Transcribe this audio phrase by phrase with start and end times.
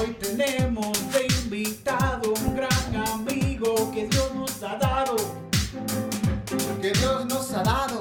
[0.00, 5.16] Hoy tenemos de invitado un gran amigo que Dios nos ha dado.
[6.80, 7.99] que Dios nos ha dado.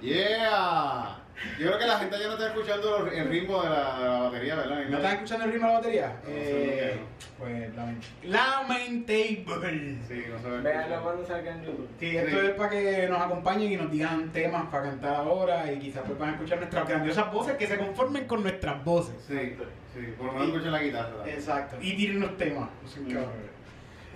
[0.00, 1.14] Yeah.
[1.58, 4.18] Yo creo que la gente ya no está escuchando el ritmo de la, de la
[4.22, 4.84] batería, ¿verdad?
[4.88, 6.06] ¿No estás escuchando el ritmo de la batería?
[6.24, 6.98] No, Eh,
[7.38, 9.98] pues lament- lamentable.
[10.08, 10.58] Sí, no se ve.
[10.62, 11.88] Véanlo cuando salga en YouTube.
[12.00, 12.46] Sí, esto Sí.
[12.46, 16.18] es para que nos acompañen y nos digan temas para cantar ahora y quizás pues
[16.18, 19.14] van a escuchar nuestras grandiosas voces que se conformen con nuestras voces.
[19.28, 19.54] Sí,
[19.94, 21.24] sí, por lo menos escuchen la guitarra.
[21.28, 21.76] Exacto.
[21.80, 22.68] Y tiren los temas.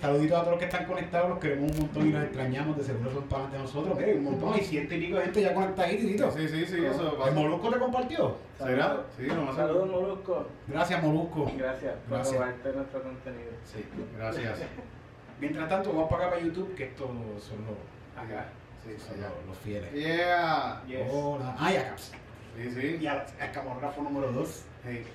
[0.02, 2.82] Saluditos a todos los que están conectados, los queremos un montón y los extrañamos, de
[2.82, 3.96] seguro son panas de nosotros.
[3.96, 6.32] Un montón, hay ciento y pico de gente ya conectada ahí, Titito.
[6.32, 8.36] Sí, sí, sí, eso ¿El Molusco te compartió?
[8.58, 9.04] ¿Será?
[9.16, 10.48] Sí, Saludos, Molusco.
[10.66, 11.52] Gracias, Molusco.
[11.56, 12.34] Gracias por Gracias.
[12.36, 13.50] robarte nuestro contenido.
[13.64, 13.84] Sí,
[14.18, 14.58] gracias.
[15.40, 18.48] Mientras tanto, vamos para acá para YouTube, que estos son los, Acá.
[18.84, 19.28] Sí, son allá.
[19.36, 19.92] los, los fieles.
[19.92, 20.82] Yeah.
[20.84, 21.12] Yes.
[21.12, 21.54] Hola.
[21.56, 21.94] Ah, y acá.
[21.96, 22.98] Sí, sí.
[23.00, 24.64] Y al, al número 2.
[24.84, 25.06] Hey.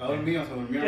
[0.00, 0.80] Está dormido, se durmió.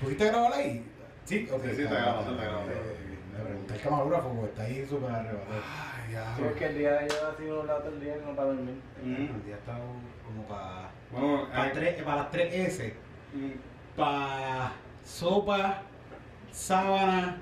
[0.00, 0.82] ¿Pudiste grabar ahí?
[1.24, 1.62] Sí, ok.
[1.64, 2.72] Sí, sí, está grabando, está grabando.
[2.72, 5.60] Eh, Le pregunté al camarógrafo porque está ahí súper arrebatado.
[5.62, 6.34] Ay, ya.
[6.36, 8.80] Sí, es que el día de yo así un lado el día como para dormir.
[9.04, 9.14] Mm.
[9.14, 9.78] El día está
[10.24, 12.94] como para Bueno, para, tres, para las 3 S.
[13.34, 13.50] mm,
[13.98, 14.72] Para
[15.04, 15.82] sopa,
[16.50, 17.36] sábana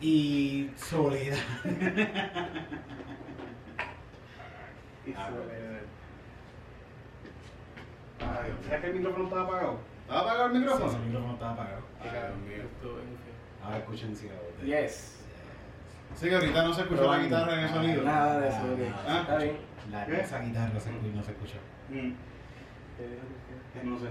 [0.00, 1.36] y soledad.
[5.06, 5.65] Y Ah, soledad.
[8.20, 8.52] Ay.
[8.64, 9.78] ¿Sabes que el micrófono estaba apagado?
[10.02, 10.92] ¿Estaba apagado el Sí, micrófono?
[10.92, 11.82] el micrófono estaba apagado.
[12.00, 12.92] Ay, Dios mío.
[13.64, 14.34] Ahora escuchen si la
[14.64, 15.12] Yes.
[16.14, 18.02] Sí, que ahorita no se escuchó la guitarra en el sonido.
[18.02, 18.94] Nada de eso, ok.
[19.06, 19.18] Ah.
[19.22, 19.56] Está bien.
[19.90, 21.56] La, esa guitarra se, no se escuchó.
[21.90, 21.92] Mm,
[22.96, 23.22] ¿Qué dijo
[23.74, 23.86] que sí?
[23.86, 24.06] No sé.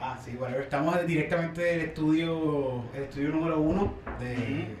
[0.00, 4.76] Ah, sí, bueno, estamos directamente del estudio, el estudio número uno de...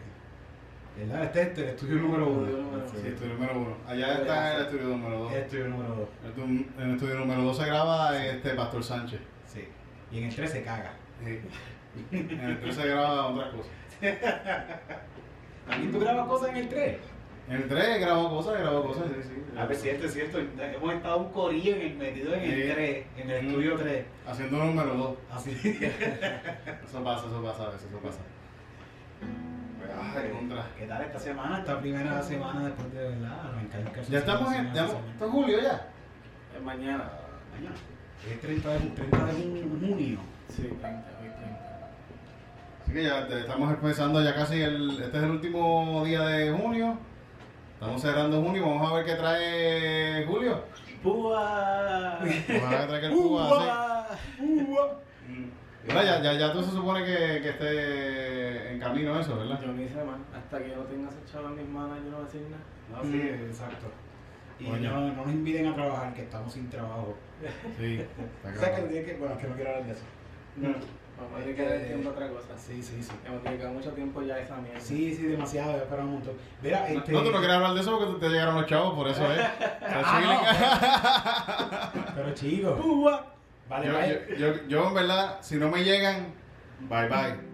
[0.98, 1.22] ¿Verdad?
[1.24, 2.46] Este es el estudio número uno.
[2.90, 3.76] Sí, estudio número uno.
[3.86, 5.32] Allá está el estudio número dos.
[5.32, 6.08] El estudio número dos.
[6.24, 9.20] El tu- En el estudio número dos se graba este Pastor Sánchez.
[9.46, 9.68] Sí.
[10.10, 10.92] Y en el 3 se caga.
[11.24, 11.40] Sí.
[12.10, 13.72] En el tres se graba otras cosas.
[15.68, 16.96] ¿También tú grabas cosas en el 3?
[17.48, 19.58] En el 3 grabó cosas, grabó cosas, sí, sí.
[19.58, 20.38] A ver, cierto, es cierto.
[20.38, 22.70] Hemos estado un corillo en el, metido en el Sí.
[22.74, 24.04] 3, en el estudio 3.
[24.26, 25.16] Haciendo número 2.
[25.30, 25.50] Así.
[26.88, 28.20] Eso pasa, eso pasa a veces, eso pasa.
[29.90, 30.66] Ay, contra.
[30.78, 31.58] ¿Qué tal esta semana?
[31.58, 34.66] Esta primera semana después de verdad arrancar Ya estamos en.
[34.66, 35.86] ¿Esto es julio ya?
[36.56, 37.04] Es mañana.
[37.54, 37.76] Mañana.
[38.30, 40.18] Es 30 de, 30 de junio.
[40.48, 41.90] Sí, 30, hoy 30.
[42.82, 44.90] Así que ya te- estamos empezando ya casi el.
[45.02, 46.98] Este es el último día de junio.
[47.74, 48.66] Estamos cerrando junio.
[48.66, 50.64] Vamos a ver qué trae Julio.
[51.02, 52.18] ¡Púa!
[52.18, 54.06] Vamos a ver qué trae el Cuba.
[55.26, 55.52] sí.
[55.88, 59.58] Mira, ya, ya, ya tú se supone que, que esté en camino eso, ¿verdad?
[59.60, 60.18] Yo ni sé más.
[60.36, 62.42] Hasta que yo no tenga ese chavo en mis manos, yo no voy a decir
[62.50, 62.62] nada.
[62.90, 63.86] No, sí, exacto.
[64.60, 67.16] Y no, no nos inviten a trabajar, que estamos sin trabajo.
[67.78, 68.04] Sí.
[68.44, 70.04] O sea, que, tiene que, bueno, es que no quiero hablar de eso.
[71.18, 72.56] Vamos a dedicar el tiempo a otra cosa.
[72.56, 73.10] Sí, sí, sí.
[73.26, 74.80] Hemos dedicado mucho tiempo ya a esa mierda.
[74.80, 76.34] Sí, sí, demasiado, ya para un montón.
[76.62, 77.12] Mira, No, este...
[77.12, 79.40] no, tú no quieres hablar de eso porque te llegaron los chavos, por eso es.
[79.82, 82.78] Ah, Pero chicos.
[83.68, 86.26] Vale, yo, yo, yo, yo, en verdad, si no me llegan,
[86.88, 87.48] bye bye.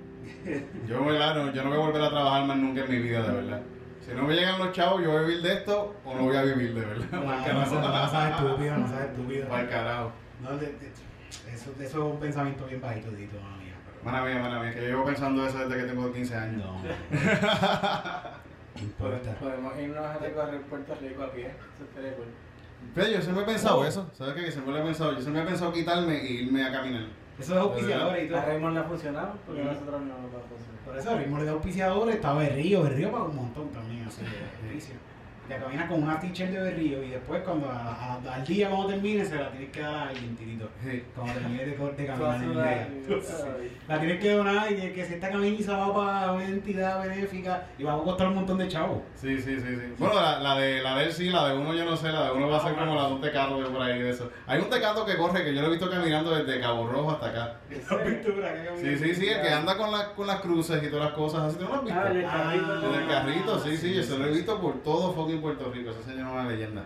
[0.86, 2.98] Yo, en verdad, no, yo no voy a volver a trabajar más nunca en mi
[2.98, 3.60] vida, de verdad.
[4.04, 6.36] Si no me llegan los chavos, yo voy a vivir de esto o no voy
[6.36, 7.06] a vivir, de verdad.
[7.12, 9.48] No, no, no, no, no seas estúpido, no seas estúpido.
[9.48, 10.12] Para el carajo.
[10.42, 10.92] No, de- de-
[11.52, 13.74] eso, eso es un pensamiento bien bajito, Dito, mala mía.
[13.86, 16.62] pero- Mana mía, mana mía, que yo llevo pensando eso desde que tengo 15 años.
[18.76, 18.82] No.
[18.82, 19.34] Importa.
[19.38, 21.46] Podemos irnos a recorrer Puerto Rico a pie.
[21.46, 22.26] Eso estaría cool.
[22.94, 24.44] Pero yo siempre he pensado eso, ¿sabes qué?
[24.44, 25.12] Que siempre lo he pensado.
[25.12, 27.06] Yo siempre he pensado quitarme e irme a caminar.
[27.38, 28.38] Eso es auspiciadores y todo.
[28.38, 30.74] A Raymond le ha funcionado, porque nosotros no nos va a funcionar.
[30.84, 34.22] Por eso ritmo de auspiciadores está Berrío, Berrío paga un montón también así
[34.68, 34.74] de
[35.48, 37.94] Te caminas con una t-shirt de Berrío y después cuando a-
[38.24, 40.68] a- al día cuando termine se la tienes que dar a alguien, tirito.
[40.82, 41.04] Sí.
[41.14, 42.88] Cuando termine de, de caminar en el día.
[43.88, 47.82] La tienes que donar y que si esta camisa va para una entidad benéfica y
[47.82, 49.02] va a costar un montón de chavos.
[49.16, 49.94] Sí, sí, sí, sí.
[49.98, 52.26] Bueno, la, la de la de él sí, la de uno yo no sé, la
[52.26, 54.30] de uno va a ser como la de un tecato de por ahí de eso.
[54.46, 57.26] Hay un tecato que corre que yo lo he visto caminando desde Cabo Rojo hasta
[57.28, 57.56] acá.
[57.90, 60.82] ¿Has visto por acá Sí, sí, sí, el que anda con, las con las cruces
[60.82, 62.00] y todas las cosas así, ¿tú no lo has visto?
[62.00, 62.94] Ah, en el Ah, carrito.
[62.94, 65.90] En el carrito, sí, sí, yo se lo he visto por todo fucking Puerto Rico,
[65.90, 66.84] ese señor es una leyenda.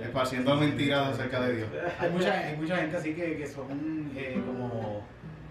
[0.00, 1.68] Esparciendo mentiras acerca de Dios.
[1.98, 5.02] Hay mucha, hay mucha gente así que, que son eh, como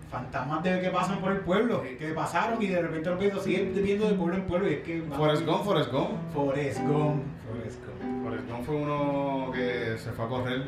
[0.10, 3.74] fantasmas de que pasan por el pueblo, que pasaron y de repente los viendo, siguen
[3.74, 5.02] viendo de pueblo en pueblo y es que...
[5.04, 6.34] Forrest Gump, Forrest Gump.
[6.34, 7.24] Forrest Gump.
[7.48, 8.24] Forrest Gump.
[8.24, 10.64] Forrest Gump fue uno que se fue a correr.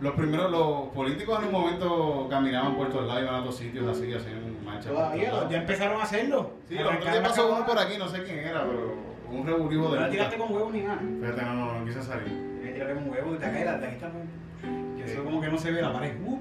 [0.00, 3.86] Los primeros, los políticos en un momento caminaban por todos lados, iban a otros sitios
[3.86, 4.92] así, hacían marchas.
[4.92, 6.52] por Todavía ya empezaron a hacerlo.
[6.68, 9.82] Sí, el otro día pasó uno por aquí, no sé quién era, pero un reburrijo
[9.84, 10.98] No de la tiraste con huevo ni nada.
[11.20, 12.28] Fíjate, no, no, no quise salir.
[12.62, 15.02] Me tiraste con huevo de acá, de aquí está muy...
[15.04, 16.14] Eso como que no se ve la pared.
[16.22, 16.38] Uh,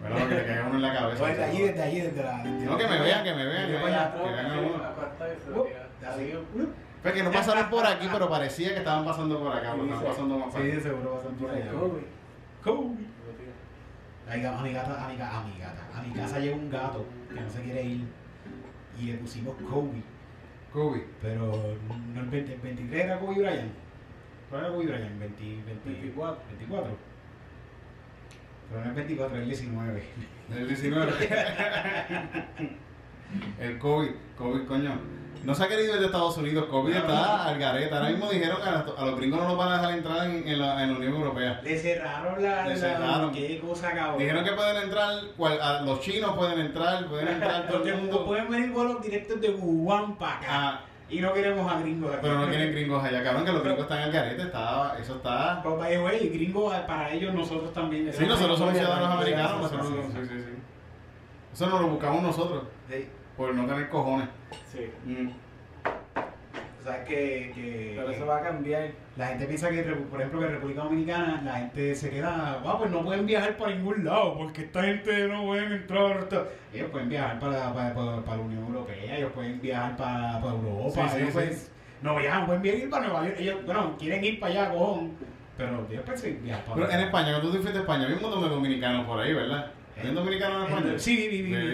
[0.00, 1.18] Bueno, que le caiga uno en la cabeza.
[1.20, 2.44] pues desde allí, desde allí, desde la...
[2.44, 4.12] No, la- que me vean, que me vean, que vean.
[4.12, 5.64] Que vean y Uh,
[6.06, 6.34] Así.
[6.34, 6.66] uh.
[7.02, 10.04] Fue que no pasaron por aquí, pero parecía que estaban pasando por acá, pero estaban
[10.04, 11.70] pasando más para Sí, de seguro ser por allá.
[11.72, 12.04] Kobe.
[12.62, 13.10] Kobe.
[14.30, 14.62] A mi gata, a
[15.08, 17.04] mi, ga- a mi gata, a mi casa llegó un gato
[17.34, 18.04] que no se quiere ir
[18.98, 20.02] y le pusimos Kobe,
[20.72, 21.04] Kobe.
[21.20, 21.76] pero
[22.14, 23.72] no el 20 el 23 era Kobe Bryant.
[24.48, 25.18] ¿Cuál era Kobe Bryant?
[25.18, 26.44] 20, 20 24.
[26.48, 26.96] 24.
[28.70, 30.02] Pero no es 24, es el 19.
[30.56, 31.10] El 19.
[33.60, 34.10] el COVID.
[34.38, 35.19] COVID, coño.
[35.42, 36.66] No se ha querido ir de Estados Unidos.
[36.66, 37.96] COVID está al gareta.
[37.96, 40.46] Ahora mismo dijeron que a, a los gringos no nos van a dejar entrar en,
[40.46, 41.60] en la, en la Unión Europea.
[41.64, 42.66] Le cerraron la.
[42.68, 43.32] Le cerraron.
[43.32, 44.18] Qué cosa cabrón.
[44.18, 47.96] Dijeron que pueden entrar, cual- a los chinos pueden entrar, pueden entrar todo Los el
[47.96, 48.26] mundo.
[48.26, 50.46] pueden venir vuelos directos de Wuhan para acá.
[50.50, 53.82] Ah, Y no queremos a gringos pero no quieren gringos allá, cabrón, que los gringos
[53.82, 54.42] están al garete.
[54.42, 55.62] Está, eso está.
[55.62, 58.12] The way, gringos para ellos, nosotros también.
[58.12, 59.62] Sí, nosotros somos ciudadanos americanos.
[59.62, 60.28] Nosotros, sí, sí, sí.
[60.28, 60.62] sí, sí.
[61.54, 63.08] Eso nos lo buscamos nosotros, Sí.
[63.36, 64.28] por no tener cojones.
[64.72, 64.90] Sí.
[65.04, 65.30] Mm.
[66.80, 68.90] O sea, que, que Pero eso va a cambiar.
[69.16, 72.76] la gente piensa que, por ejemplo, que en República Dominicana la gente se queda, ah,
[72.78, 76.24] pues no pueden viajar para ningún lado, porque esta gente no pueden entrar.
[76.24, 76.44] ta-".
[76.72, 80.54] Ellos pueden viajar para, para, para, para la Unión Europea, ellos pueden viajar para, para
[80.54, 81.32] Europa, Sí, sí, ellos sí.
[81.34, 81.58] pueden-
[82.00, 85.10] no viajan, pueden ir para Nueva York, ellos, bueno, quieren ir para allá, cojón,
[85.58, 88.16] pero ellos pueden viajar para Pero en España, cuando tú te fuiste a España, había
[88.16, 89.70] un montón de dominicanos por ahí, ¿verdad?
[90.02, 90.98] ¿Hay un dominicano en España?
[90.98, 91.66] Sí, vi, vi, vi, Sí, vi,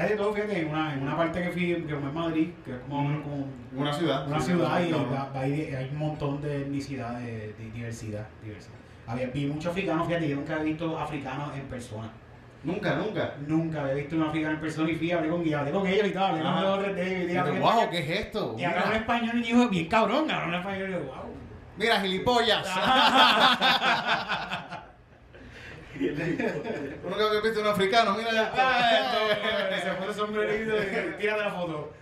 [0.00, 2.48] hay de todo, fíjate, en una, en una parte que fui, que fue en Madrid,
[2.64, 3.22] que es como, Mm.
[3.22, 3.46] como
[3.76, 4.26] Una ciudad.
[4.28, 4.92] una sí, ciudad y
[5.36, 8.74] hay, hay un montón de etnicidad, de, de diversidad, diversidad.
[9.06, 12.10] Había, vi muchos africanos, fíjate, yo nunca he visto africanos en persona.
[12.64, 13.34] Nunca, nunca.
[13.46, 16.06] Nunca había visto un africano en persona y fui, hablé con, y hablé con ellos
[16.08, 17.90] y todo, hablé con de ellos y Y dije, tú, "Ven wow, acá".
[17.90, 18.56] ¿qué es esto?
[18.58, 21.14] Y hablaron español y dijo, bien cabrón, hablaron español y yo, wow.
[21.76, 22.66] Mira, gilipollas.
[27.04, 28.52] Uno que había visto un africano, mira ya.
[28.54, 31.92] Ah, se pone el sombrerito y tírate la foto.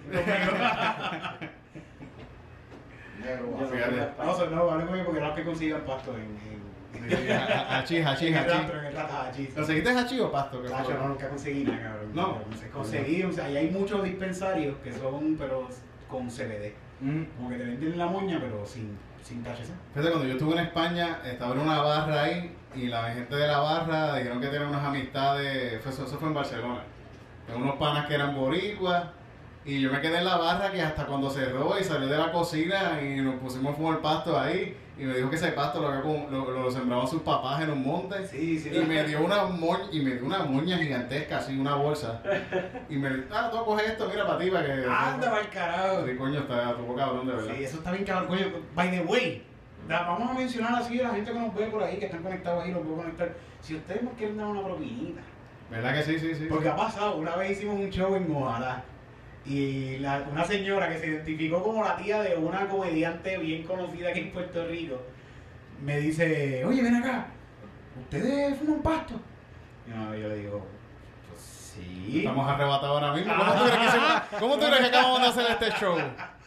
[4.19, 6.37] No, no, hablé con ellos porque no es que consigan pasto en,
[7.09, 9.55] Hachís, hachís, hachís.
[9.55, 10.63] ¿Conseguiste hachís o pasto?
[10.63, 10.95] ¿Qué Tacho, fue?
[10.95, 12.11] no, nunca conseguí nada, cabrón.
[12.15, 12.43] No.
[12.73, 15.69] Conseguí, o sea, ahí hay muchos dispensarios que son, pero
[16.09, 16.73] con CBD.
[17.01, 17.25] Mm.
[17.37, 19.71] Como que te venden la moña, pero sin, sin THC.
[19.95, 23.47] Fíjate, cuando yo estuve en España, estaba en una barra ahí y la gente de
[23.47, 26.81] la barra dijeron que tenían unas amistades, fue- eso, fue en Barcelona,
[27.49, 29.05] de unos panas que eran boricuas
[29.65, 32.31] y yo me quedé en la barra que hasta cuando cerró y salió de la
[32.31, 36.31] cocina y nos pusimos a fumar pasto ahí y me dijo que ese pasto lo,
[36.31, 38.71] lo, lo sembraban sus papás en un monte Sí, sí.
[38.75, 42.23] y me dio una moña, y me dio una moña gigantesca, así, una bolsa
[42.89, 44.73] y me dijo, ah, tú coges esto, mira para ti, para que...
[44.89, 46.07] Anda pa'l carajo.
[46.07, 47.55] Sí, coño, está, estuvo cabrón, de verdad.
[47.57, 48.47] Sí, eso está bien cabrón, coño.
[48.75, 49.45] By the way,
[49.89, 52.23] da- vamos a mencionar así a la gente que nos ve por ahí, que están
[52.23, 53.35] conectados ahí, los puedo conectar.
[53.61, 55.21] Si ustedes nos quieren dar una propinita.
[55.71, 56.47] ¿Verdad que sí, sí, sí?
[56.49, 58.83] Porque ha pasado, una vez hicimos un show en Ojalá
[59.45, 64.11] y la- una señora que se identificó como la tía de una comediante bien conocida
[64.11, 65.01] aquí en Puerto Rico
[65.83, 67.27] me dice, oye, ven acá,
[68.01, 69.15] ¿ustedes fuman pasto?
[69.87, 70.67] Y no, yo le digo,
[71.29, 72.19] pues sí.
[72.21, 73.35] Estamos arrebatados ahora mismo.
[73.37, 75.97] ¿Cómo tú crees que, hicimos- cómo tú crees que acabamos de hacer este show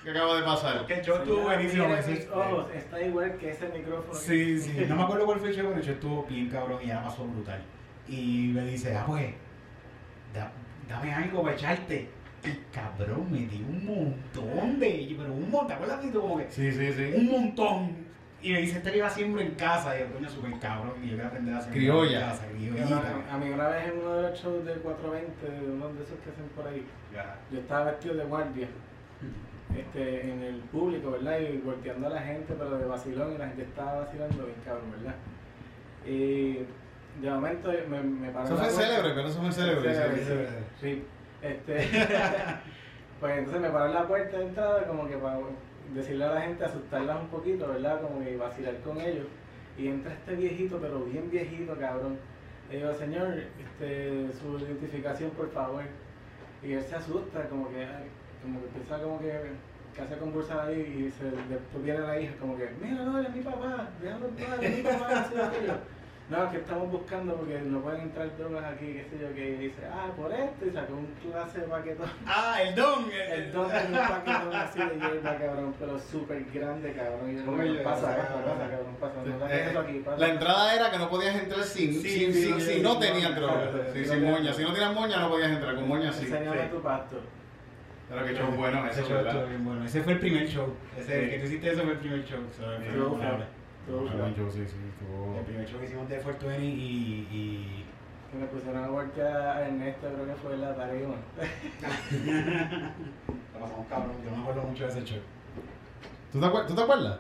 [0.04, 0.86] que acaba de pasar?
[0.86, 1.86] Que el show estuvo buenísimo.
[1.88, 4.14] Mira ese- mis ojos, está igual que ese micrófono.
[4.14, 6.80] Sí, sí, no me acuerdo cuál fue el show, pero el show estuvo bien cabrón
[6.84, 7.62] y ya pasó brutal.
[8.08, 9.34] Y me dice, ah, pues,
[10.34, 10.52] da-
[10.88, 12.10] dame algo para echarte.
[12.44, 16.50] Y cabrón, me dio un montón de, pero un montón, ¿te acuerdas de como que
[16.50, 17.14] Sí, sí, sí.
[17.18, 18.10] un montón?
[18.42, 21.14] Y me dice, este iba siempre en casa, y yo, coño, súper cabrón, y yo
[21.16, 22.20] quiero aprender a hacer Criolla.
[22.22, 23.16] en casa, Y criollita.
[23.30, 26.04] A, a mí una vez en uno de los shows del 420, de uno de
[26.04, 26.86] esos que hacen por ahí,
[27.52, 28.68] yo estaba vestido de guardia
[29.78, 31.40] este, en el público, ¿verdad?
[31.40, 34.92] Y volteando a la gente, pero de vacilón, y la gente estaba vacilando bien cabrón,
[34.92, 35.16] ¿verdad?
[36.06, 36.66] Y
[37.22, 39.94] de momento me, me paró Eso fue célebre, pero eso fue célebre.
[39.94, 40.26] Célebre, sí.
[40.80, 40.96] sí.
[40.96, 41.04] Sí,
[41.42, 41.76] este,
[43.20, 45.40] pues entonces me paró en la puerta de entrada como que para
[45.94, 48.02] decirle a la gente, asustarlas un poquito, ¿verdad?
[48.02, 49.28] Como que vacilar con ellos.
[49.78, 52.18] Y entra este viejito, pero bien viejito, cabrón.
[52.72, 55.84] Y digo, señor, este, su identificación, por favor.
[56.62, 57.88] Y él se asusta, como que,
[58.42, 59.34] como que empieza como que,
[59.96, 63.30] que hace conversar ahí y se, después viene la hija, como que, mira, no, es
[63.36, 65.74] mi papá, déjalo en paz, es mi papá, así, aquello.
[66.30, 69.58] No, es que estamos buscando porque no pueden entrar drogas aquí, qué sé yo, que
[69.58, 72.08] dice, ah, por esto, y sacó un clase de paquetón.
[72.28, 73.06] Ah, el don.
[73.12, 77.32] El don de un paquetón así de hierba, cabrón, pero súper grande, cabrón.
[77.32, 79.16] Y yo, Oye, pasa, sea, pasa, cabrón, pasa.
[79.26, 80.18] No Eh, eso aquí, pasa.
[80.20, 83.00] La entrada era que no podías entrar sin, Sí, sin, sí, sin- sí, si no
[83.00, 83.54] tenías no, droga.
[83.72, 84.54] claro, Sí, sí, sin no, moña.
[84.54, 85.74] Si no tenías moña, no podías entrar.
[85.74, 86.26] Con moña sí.
[86.26, 86.70] Enséñame sí.
[86.70, 87.18] tu pasto.
[88.10, 89.50] Pero que show bueno Ese eso, show estuvo ¿verdad?
[89.50, 89.86] bien bueno.
[89.86, 90.74] Ese fue el primer show.
[90.98, 91.30] Ese, Sí.
[91.30, 92.40] que tú hiciste, ese fue el primer show.
[92.50, 93.46] o sea, fue Estuvo memorable.
[93.82, 94.18] Estuvo feo.
[94.20, 97.86] buen show, sí, sí, estuvo- El primer show que hicimos de 420 y, y,
[98.32, 101.16] Que me pusieron a voltear a Ernesto, creo que fue en la tarima.
[103.54, 105.20] Lo pasamos cabrón, yo no me acuerdo mucho de ese show.
[106.32, 107.20] ¿Tú te, acuer- ¿Tú te acuerdas?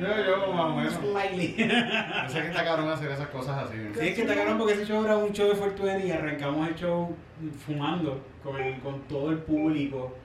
[0.00, 0.94] Yo, yo, más o menos.
[0.94, 1.54] Slightly.
[1.56, 3.76] Yo sé que está cabrón hacer esas cosas así.
[3.98, 6.68] Sí, es que está cabrón porque ese show era un show de Fortuny y arrancamos
[6.68, 7.14] el show
[7.66, 10.16] fumando con, el- con todo el público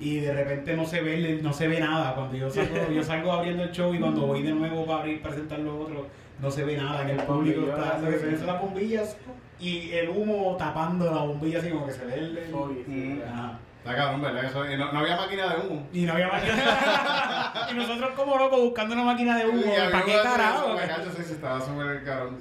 [0.00, 3.32] y de repente no se ve no se ve nada cuando yo salgo, yo salgo
[3.32, 6.06] abriendo el show y cuando voy de nuevo para abrir presentar los otros
[6.42, 9.16] no se ve nada en el público está, que se ven son las bombillas
[9.60, 12.50] y el humo tapando la bombilla así como que se ve el, el-
[13.22, 13.58] Ajá.
[13.84, 14.44] Está cabrón, ¿verdad?
[14.44, 15.86] Eso, y no, no había máquina de humo.
[15.92, 19.62] y no había máquina y nosotros como locos buscando una máquina de humo
[19.92, 20.72] ¿para qué carajo?
[20.72, 22.38] Me cacho, sí, sí, estaba súper cabrón.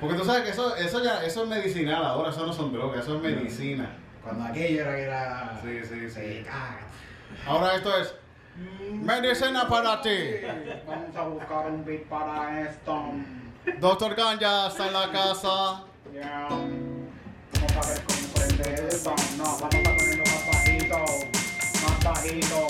[0.00, 3.00] Porque tú sabes que eso, eso ya eso es medicinal ahora, eso no son drogas,
[3.04, 3.90] eso es medicina.
[4.24, 6.10] cuando aquello era que era Sí, sí, sí.
[6.10, 6.80] se caga
[7.46, 8.12] Ahora esto es
[8.90, 10.18] medicina para ti.
[10.84, 13.12] Vamos a buscar un beat para esto.
[13.78, 15.84] Doctor Ganja está en la casa.
[16.12, 16.48] Ya.
[16.50, 19.14] Vamos a ver cómo prende esto.
[19.38, 19.89] No, vamos a.
[22.30, 22.66] Más bajito.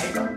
[0.00, 0.32] Ahí está.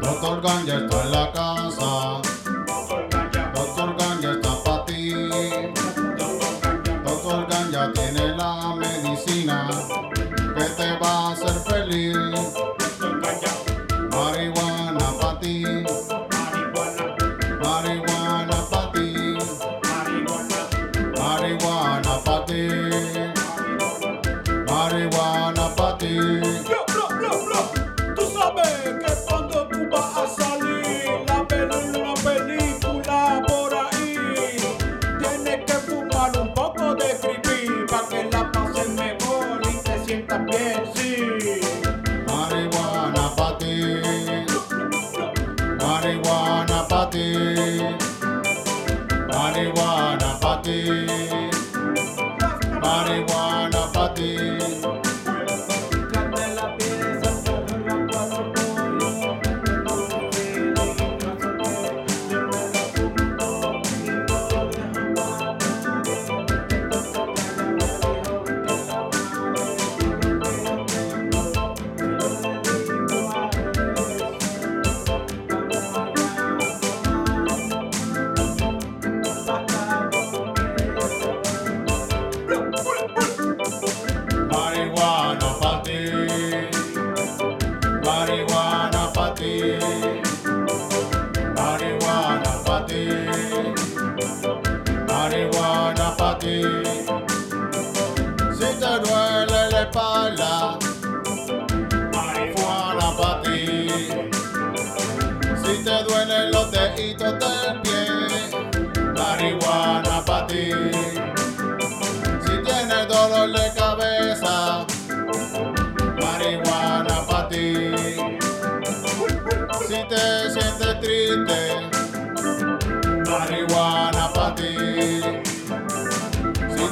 [0.00, 1.57] Doctor Ganja está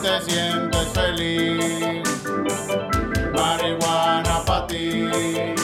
[0.06, 2.08] te sientes feliz,
[3.34, 5.55] marihuana para ti.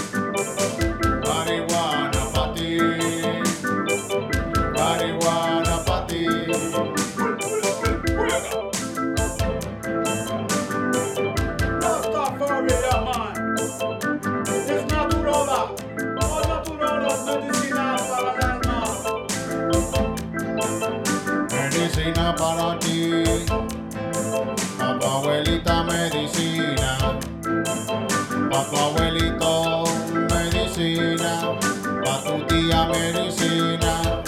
[32.92, 34.22] Medicina.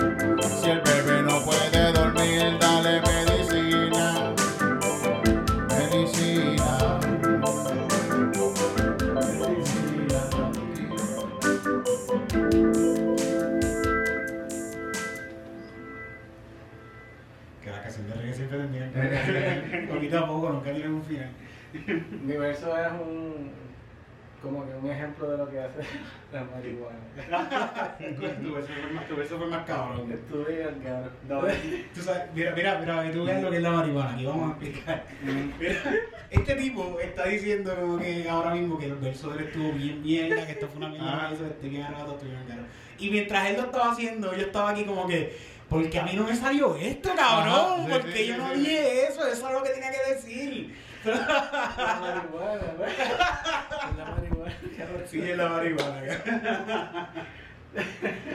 [0.61, 4.35] Si el bebé no puede dormir, dale medicina.
[5.68, 7.00] Medicina.
[17.62, 21.31] Que la canción de reggae siempre termina poquito a poco, nunca tiene un final.
[22.24, 23.73] Mi verso es un.
[24.44, 25.78] Como que un ejemplo de lo que hace
[26.33, 26.98] la marihuana.
[29.09, 30.12] tu verso fue más, fue cabrón.
[30.12, 31.11] Estuve al cabrón.
[31.28, 31.40] No,
[31.94, 34.52] tú sabes, mira, mira, mira, tú veas lo que es la marihuana, aquí vamos a
[34.52, 35.04] explicar.
[35.22, 35.83] Mira,
[36.30, 40.02] este tipo está diciendo como que ahora mismo que el verso de él estuvo bien
[40.02, 42.62] mierda, que esto fue una mierda, que eso, este bien rato, esto bien caro.
[42.98, 45.37] Y mientras él lo estaba haciendo, yo estaba aquí como que,
[45.68, 48.54] porque a mí no me salió esto, cabrón, Ajá, sí, porque sí, yo sí, no
[48.54, 50.74] dije eso, eso es lo que tenía que decir.
[51.04, 52.88] La marihuana, ¿verdad?
[53.98, 54.54] La marihuana.
[55.06, 56.00] Sí, es la marihuana.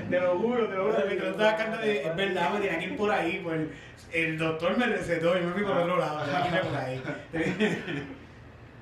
[0.09, 1.03] Te lo juro, te lo juro.
[1.07, 3.39] Mientras estaba cantando, es verdad, me tenía que ir por ahí.
[3.43, 3.67] Pues,
[4.11, 6.25] el doctor me recetó y me fui por otro lado.
[6.25, 7.01] tenía que irme por ahí.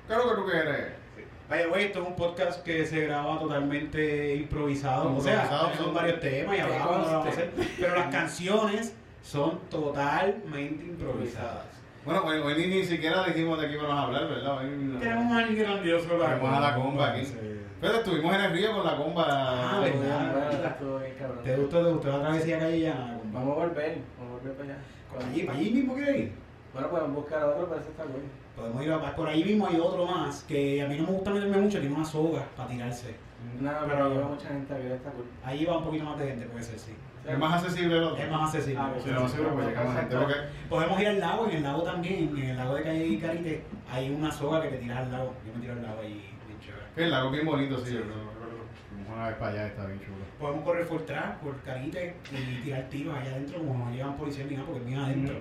[0.06, 0.86] Claro que tú quieres.
[1.48, 5.16] Vaya, güey, esto es un podcast que se graba totalmente improvisado.
[5.16, 7.30] O sea, son varios temas y hablamos, lo vamos a conste.
[7.30, 7.50] hacer.
[7.80, 11.64] Pero las canciones son totalmente improvisadas.
[12.08, 14.56] Bueno, hoy, hoy ni, ni siquiera dijimos de qué íbamos a hablar, ¿verdad?
[14.56, 14.98] Hoy no.
[14.98, 17.26] Tenemos a alguien grandioso para Tenemos a la comba aquí.
[17.26, 17.36] Sí.
[17.82, 19.26] Pero estuvimos en el río con la comba.
[19.28, 20.20] Ah, Estuvo ¿verdad?
[20.20, 21.44] bien bueno, estuvo bien cabrón.
[21.44, 23.20] ¿Te gustó, te gustó la travesía callellana?
[23.30, 24.78] Vamos a volver, vamos a volver para allá.
[25.12, 26.32] ¿Para allí, para allí mismo quieres ir?
[26.72, 28.28] Bueno, podemos buscar otro, pero ese está bueno.
[28.56, 31.30] Podemos ir a, por ahí mismo hay otro más que a mí no me gusta
[31.30, 33.14] meterme mucho, tiene una soga para tirarse.
[33.60, 35.26] No, Pero- pero lleva mucha gente a ver, está cool.
[35.44, 36.92] Ahí va un poquito más de gente, puede ser, sí.
[37.28, 38.22] Es más accesible el otro.
[38.24, 38.80] Es más accesible.
[38.82, 40.16] Ah, Sí, seguro, pues llega más gente.
[40.16, 40.34] Porque
[40.68, 43.64] Podemos ir al lago, en el lago también, en el lago de Calle y Carite,
[43.90, 45.34] hay una soga que te tiras al lago.
[45.46, 46.82] Yo me tiro al lago ahí, bien chévere.
[46.96, 47.86] el lago es bien bonito, sí.
[47.86, 47.92] Sí.
[47.94, 48.38] yo creo-
[49.14, 50.16] una vez para allá, está bien chulo.
[50.38, 54.44] Podemos correr por atrás, por Carite y tirar tiros allá adentro, como no llevan policía
[54.44, 55.34] ni nada, porque bien adentro.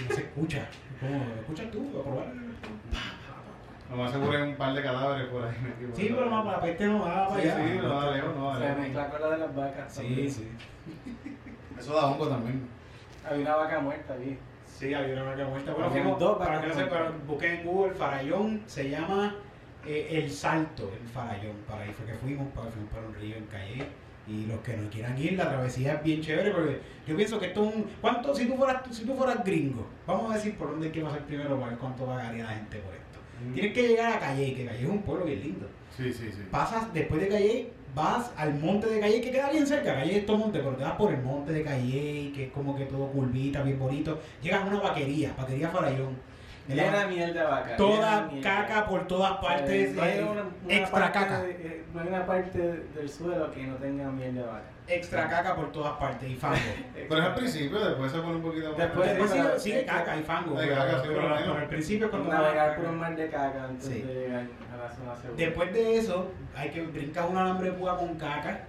[0.00, 0.66] Y no se escucha.
[1.00, 2.00] Como, ¿escuchas tú?
[2.00, 2.26] A probar.
[3.94, 5.96] Lo más seguro hay un par de cadáveres por ahí metidos.
[5.96, 7.56] Sí, pero más para la peste no va para Sí, allá.
[7.68, 9.94] sí, no da lejos, no da Se mezcla con la de las vacas.
[9.94, 10.30] Sí, también.
[10.30, 10.48] sí.
[11.78, 12.68] Eso da hongo también.
[13.28, 14.38] Había una vaca muerta allí.
[14.66, 15.72] Sí, había una vaca muerta.
[15.72, 19.36] Bueno, fuimos, dos para vacas que no sepan, busquen en Google, Farallón, se llama
[19.86, 21.56] eh, El Salto, el Farallón.
[21.68, 23.86] Para ahí fue que fuimos, para, fuimos para un río en Calle.
[24.26, 27.46] Y los que no quieran ir, la travesía es bien chévere porque yo pienso que
[27.48, 27.84] esto es un...
[28.00, 31.20] ¿Cuánto, si tú fueras, si tú fueras gringo, vamos a decir por dónde que pasar
[31.20, 33.03] primero para ver cuánto pagaría la gente por esto.
[33.52, 35.66] Tienes que llegar a Calle, que Calle es un pueblo bien lindo.
[35.96, 36.42] Sí, sí, sí.
[36.50, 39.94] Pasas después de Calle, vas al monte de Calle, que queda bien cerca.
[39.94, 42.74] Calle es todo monte, pero te vas por el monte de Calle, que es como
[42.76, 44.18] que todo curvita, bien bonito.
[44.42, 46.16] Llegas a una vaquería, vaquería Farallón.
[46.66, 47.76] Miel de vaca.
[47.76, 51.42] Toda caca por todas partes, Eh, no hay eh, una- una extra parte caca.
[51.42, 54.62] de- eh, no hay una parte del suelo que no tenga miel de vaca.
[54.86, 56.56] Extra caca por todas partes y fango.
[57.08, 58.78] Pero es al principio, después se pone un poquito más.
[58.78, 60.54] Después Después sí, pero- sigue caca y fango.
[60.56, 63.64] Pero- caca, sí, pero, pero al principio es cuando Navegar por un mar de caca
[63.64, 64.02] antes Sí.
[64.02, 65.34] de llegar a la zona segura.
[65.36, 68.60] Después de eso, hay que brincar un alambre de púa con caca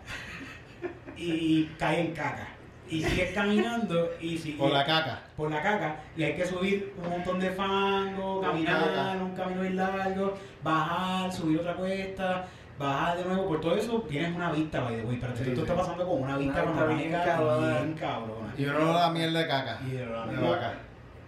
[1.17, 2.47] y cae en caca.
[2.87, 5.21] Y sigues caminando y sigues Por la caca.
[5.35, 9.75] por la caca y hay que subir un montón de fango, caminar un camino bien
[9.75, 12.45] largo, bajar, subir otra cuesta,
[12.77, 15.55] bajar de nuevo, por todo eso tienes una vista, by the way, pero Sí, esto
[15.55, 15.61] sí.
[15.61, 17.67] está pasando con una vista Una bien cabrona.
[17.79, 18.53] bien cabrona.
[18.57, 19.79] Y uno no da miel de caca.
[19.85, 20.73] Y de no, vaca.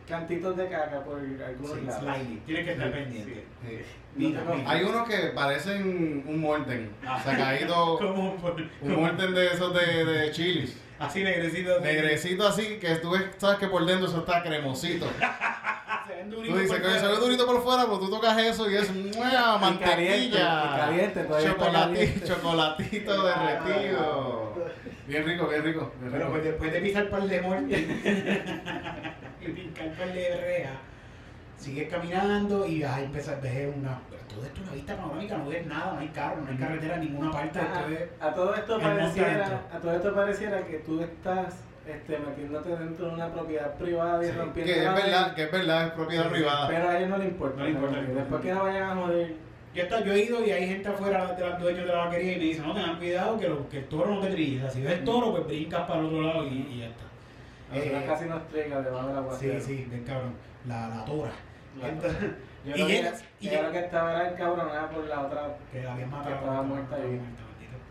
[0.08, 2.02] Cantitos de caca por algunos sí, lados.
[2.02, 3.46] slightly, tienes que estar pendiente.
[3.62, 3.80] Sí.
[4.16, 4.70] Mira, No te mira.
[4.72, 6.92] Hay unos que parecen un morten.
[7.06, 7.20] Ah.
[7.24, 7.98] Sacadito.
[8.02, 10.82] Como por- Un morten de esos de, de chilis.
[10.98, 11.80] así negrecito.
[11.82, 15.06] Negrecito así, que tú ves, sabes que por dentro eso está cremosito.
[16.08, 17.20] Se ven Tú duritos dices por que se ve fuera.
[17.20, 20.76] durito por fuera, pero tú tocas eso y es mueva caliente, y mantequilla.
[20.78, 22.28] caliente, todavía está Chocolati- caliente.
[22.28, 24.54] chocolatito derretido.
[25.08, 25.92] Bien rico, bien rico.
[26.00, 26.32] bien Pero rico.
[26.32, 27.78] pues después de pisar par de muerte
[29.42, 30.72] y brincar par de berrea,
[31.58, 34.00] sigues caminando y vas a empezar a ver una.
[34.30, 36.96] Todo esto es una vista panorámica, no ves nada, no hay carro, no hay carretera
[36.96, 37.60] en ninguna parte.
[37.60, 41.56] es- A, a todo esto pareciera, a todo esto pareciera que tú estás
[41.90, 45.52] este, metiéndote dentro de una propiedad privada y Sí, rompiendo que es verdad, que es
[45.52, 46.68] verdad, es propiedad Sí, sí, privada.
[46.68, 47.58] Pero a ellos no les importa.
[47.58, 48.44] No le importa, Después importa.
[48.48, 49.34] que no vayan a joder.
[49.74, 52.06] Yo, he estado- yo he ido y hay gente afuera de los dueños de la
[52.06, 54.70] vaquería y me dicen, no, tengan cuidado que, lo- que el toro no te sea,
[54.72, 57.04] si ves el toro, pues brincas para el otro lado y, y ya está.
[57.74, 60.34] Eh, casi nos traiga debajo de la Sí, sí, ven cabrón.
[60.66, 61.32] La, la tora.
[61.80, 62.20] La- Entonces,
[62.66, 65.22] Yo y creo llegas que, y yo llegas- creo que estaba era encabronada por la
[65.22, 65.58] otra.
[65.72, 66.28] que la habían matado.
[66.30, 67.24] Que estaba muerta maldito.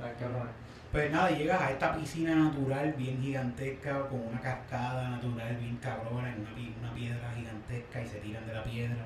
[0.01, 0.53] La encabronada.
[0.97, 6.33] Pues nada, llegas a esta piscina natural bien gigantesca, con una cascada natural bien cabrona,
[6.33, 9.05] en una, pi- una piedra gigantesca y se tiran de la piedra.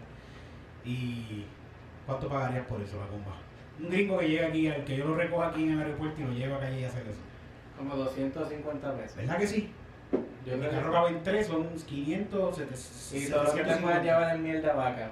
[0.84, 1.46] ¿Y
[2.06, 3.34] cuánto pagarías por eso, la comba?
[3.82, 6.24] Un gringo que llega aquí, al que yo lo recoja aquí en el aeropuerto y
[6.26, 7.18] lo llevo a calle y hacer eso.
[7.76, 9.16] Como 250 pesos.
[9.16, 9.72] ¿Verdad que sí?
[10.46, 14.04] Yo creo carro cabe en tres, son 500, 700, Y todo lo que te puedas
[14.04, 15.10] llevar en miel de vaca.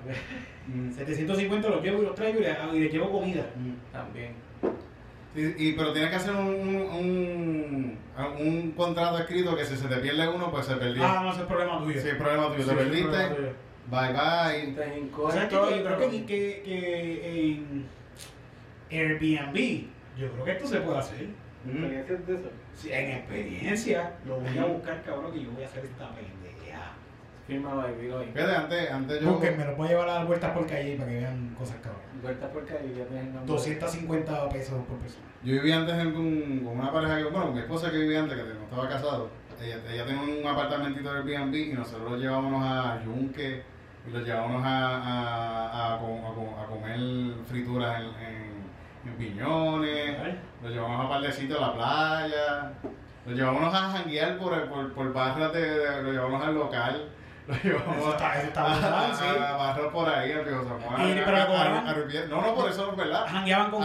[0.68, 3.46] Mm, 750 los llevo y los traigo y les, y les llevo comida.
[3.92, 4.46] También.
[5.34, 9.96] Y, pero tienes que hacer un, un, un, un contrato escrito que si se te
[9.96, 11.04] pierde uno, pues se perdió.
[11.04, 12.00] Ah, no, ese es problema tuyo.
[12.00, 12.62] Sí, es problema tuyo.
[12.64, 13.34] Sí, te perdiste.
[13.34, 13.52] tuyo.
[13.90, 14.72] Bye bye.
[14.74, 17.86] Te O sea, que, todo yo creo que, que, que en
[18.90, 19.84] Airbnb,
[20.18, 21.28] yo creo que esto se puede hacer.
[21.66, 22.50] ¿Experiencias de eso?
[22.74, 26.92] Sí, en experiencia, lo voy a buscar, cabrón, que yo voy a hacer esta pendeja.
[27.48, 28.26] Firma baby hoy.
[28.26, 29.32] Fíjate, antes, antes yo.
[29.32, 32.02] Búsquenme, lo voy a llevar a dar vueltas por calle para que vean cosas cabrón.
[32.22, 33.46] Vuelta por calle ya tienes el nombre.
[33.54, 35.24] 250 pesos por persona.
[35.42, 38.36] Yo vivía antes en un- con una pareja que, bueno, mi esposa que vivía antes,
[38.36, 39.30] que no estaba casado,
[39.60, 43.62] ella, ella tenía un apartamentito de Airbnb y nosotros lo llevábamos a Yunque
[44.06, 46.98] y lo llevábamos a, a, a, a a comer
[47.48, 50.16] frituras en, en, en piñones,
[50.62, 52.72] lo llevábamos a par de sitios a la playa,
[53.26, 57.08] lo llevábamos a janguear por, por, por barras de, de- lo llevábamos al local,
[57.64, 61.26] lo está a, a- por ahí, al Viejo San Juan, Y- pero.
[62.28, 63.26] No, no, por eso es verdad.
[63.26, 63.82] Jangueaban con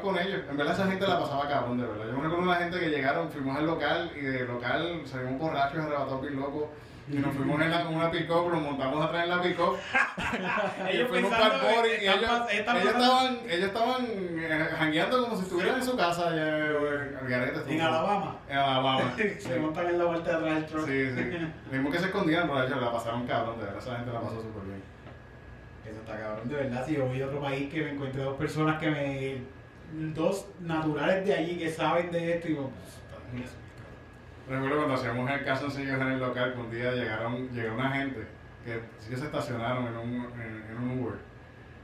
[0.00, 0.40] con ellos.
[0.50, 2.06] En verdad esa gente la pasaba cabrón, de verdad.
[2.06, 5.78] Yo me recuerdo una gente que llegaron, fuimos al local y de local salimos borrachos,
[5.84, 6.64] arrebatados bien locos.
[7.10, 9.76] Y nos fuimos en, la, una pick-up, nos montamos atrás en la pick-up.
[10.92, 15.42] y Ellos fuimos para el y ellos, están estaban, ellos estaban eh, jangueando como si
[15.42, 16.62] estuvieran en su casa allá
[17.68, 18.36] en Alabama.
[18.48, 19.14] En Alabama.
[19.38, 20.86] Se montan en la vuelta de atrás del truck.
[20.86, 21.48] Sí, sí.
[21.72, 23.78] Mismo que se escondían, pero ellos la pasaron cabrón, de verdad.
[23.78, 24.82] Esa gente la pasó súper bien.
[25.84, 26.86] Eso está cabrón, de verdad.
[26.86, 29.42] Si yo voy a otro país que me encuentre dos personas que me.
[30.14, 32.70] dos naturales de allí que saben de esto y digo,
[33.32, 33.50] pues,
[34.48, 38.26] Recuerdo cuando hacíamos el calzoncillos en el local, que un día llegaron, llegó una gente
[38.64, 41.14] que sí que se estacionaron en un, en, en un Uber.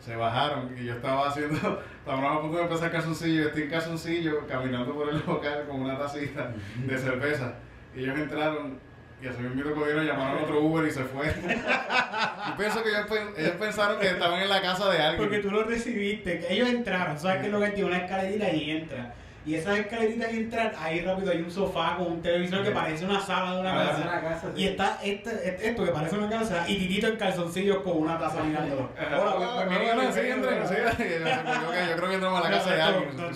[0.01, 1.57] Se bajaron y yo estaba haciendo,
[1.99, 5.99] estábamos a punto de empezar calzoncillo, estoy en calzoncillo caminando por el local con una
[5.99, 7.55] tacita de cerveza.
[7.95, 8.79] Y ellos entraron
[9.21, 11.27] y así mismo cogieron, llamaron a otro Uber y se fue.
[12.49, 15.17] Yo pienso que ellos, pen- ellos pensaron que estaban en la casa de alguien.
[15.29, 17.89] Porque tú lo recibiste, que ellos entraron, ¿sabes qué es lo que tiene?
[17.91, 19.15] Una escalerita y entra.
[19.49, 23.05] Y esas escaleritas y entran, ahí rápido hay un sofá con un televisor que parece
[23.07, 24.03] una sala de una Ah, casa.
[24.03, 24.53] una casa.
[24.55, 24.63] sí.
[24.63, 28.19] Y está este, este- esto que parece una casa y Titito en calzoncillos con una
[28.19, 28.91] taza mirándolo.
[28.99, 30.21] Bueno, sí.
[30.21, 30.57] Y yo, creo
[30.99, 33.09] que- que entramos a la casa de alguien.
[33.11, 33.31] esto-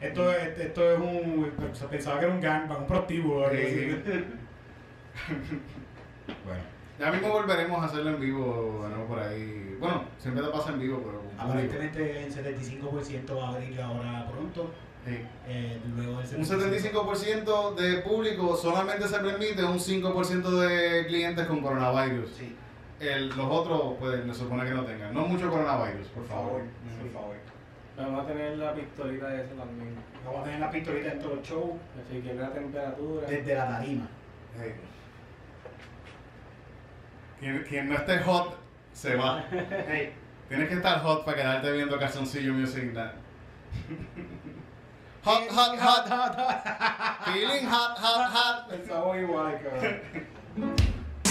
[0.00, 1.52] Esto, esto, es un.
[1.90, 3.50] Pensaba que era un gangbang, un prostíbulo.
[3.50, 3.98] Sí, sí.
[6.44, 6.62] Bueno,
[6.98, 9.76] Ya mismo volveremos a hacerlo en vivo, nuevo por ahí.
[9.80, 14.70] Bueno, siempre te pasa en vivo, pero aparentemente en 75% va a abrir ahora pronto.
[15.04, 15.18] Sí.
[15.48, 22.30] eh, luego Un 75% de público solamente se permite un 5% de clientes con coronavirus.
[22.36, 22.54] Sí,
[23.00, 25.14] El, los otros, pues, se supone que no tengan.
[25.14, 26.62] No mucho coronavirus, por favor.
[27.00, 27.36] por favor.
[27.96, 29.94] Vamos a tener la pistolita de eso también.
[30.24, 31.72] Vamos a tener la pistolita en todos los shows
[32.06, 33.26] Así que la temperatura.
[33.26, 34.08] desde la tarima.
[34.56, 34.72] Sí.
[37.40, 38.54] Quien, quien no esté hot,
[38.92, 39.44] se va.
[39.88, 40.12] Hey,
[40.48, 42.92] Tienes que estar hot para quedarte viendo calzoncillo music.
[42.92, 43.12] Night.
[45.22, 47.24] Hot, hot, hot, hot, hot.
[47.34, 48.68] feeling hot, hot, hot.
[48.70, 50.00] Pensamos igual, cabrón.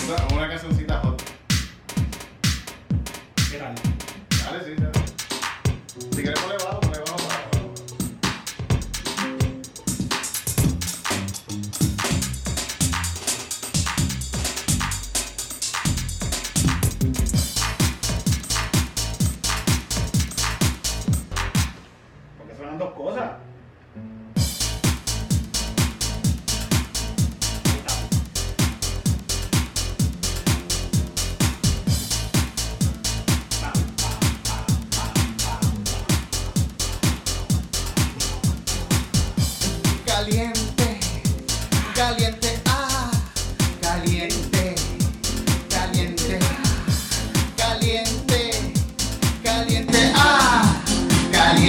[0.06, 1.22] Una- Una cancioncita hot.
[3.52, 3.74] ¿Qué tal?
[4.44, 5.06] Dale, sí, dale.
[6.12, 6.80] Si quieres ponle bajo,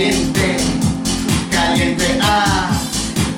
[0.00, 0.56] caliente,
[1.50, 2.70] caliente, ah,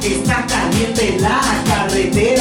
[0.00, 2.31] está caliente la carretera.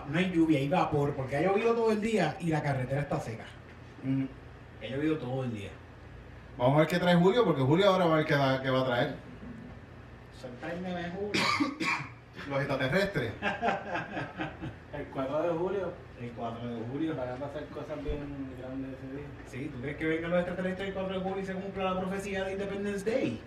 [0.00, 3.00] Va- no hay lluvia, hay vapor, porque ha llovido todo el día y la carretera
[3.02, 3.44] está seca.
[4.02, 4.24] Mm.
[4.82, 5.70] Ha llovido todo el día.
[6.58, 8.70] Vamos a ver qué trae Julio, porque Julio ahora va a ver qué, da- qué
[8.70, 9.14] va a traer.
[10.60, 11.32] De Julio.
[12.48, 13.32] Los extraterrestres.
[14.92, 17.14] El 4 de julio El 4 de julio.
[17.16, 18.18] van a pasar cosas bien
[18.58, 19.26] grandes ese día.
[19.46, 22.00] Sí, ¿tú crees que vengan los extraterrestres el 4 de julio y se cumpla la
[22.00, 23.40] profecía de Independence Day?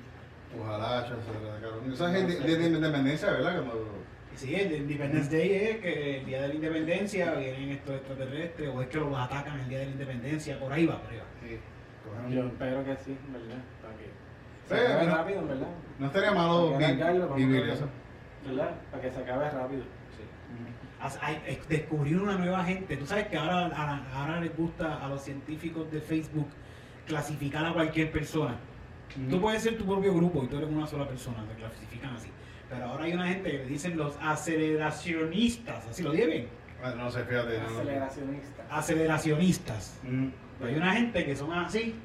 [0.60, 1.94] Ojalá, chaval.
[1.94, 3.56] Esa es de, de- de independencia, ¿verdad?
[3.56, 4.04] Cuando-
[4.36, 8.70] Sí, el de Independence Day es que el día de la independencia vienen estos extraterrestres
[8.70, 11.18] o es que los atacan el día de la independencia, por ahí va, por ahí
[11.18, 11.24] va.
[11.48, 11.60] Sí,
[12.36, 13.64] Yo espero que sí, ¿verdad?
[13.82, 15.68] Para que Sí, se acabe no- rápido, ¿verdad?
[16.00, 16.78] No estaría malo
[17.36, 17.88] vivir eso.
[18.46, 18.72] ¿Verdad?
[18.92, 19.84] Para que se acabe rápido.
[21.48, 22.96] Eh, descubrir una nueva gente.
[22.96, 26.48] Tú sabes que ahora, ahora, ahora les gusta a los científicos de Facebook
[27.06, 28.56] clasificar a cualquier persona.
[29.30, 32.30] Tú puedes ser tu propio grupo y tú eres una sola persona, te clasifican así.
[32.74, 36.48] Pero ahora hay una gente que le dicen los aceleracionistas, así lo dije bien.
[36.84, 37.60] Ah, No sé, fíjate.
[38.70, 40.00] Aceleracionistas.
[40.04, 40.28] Mm.
[40.60, 41.96] Pero hay una gente que son así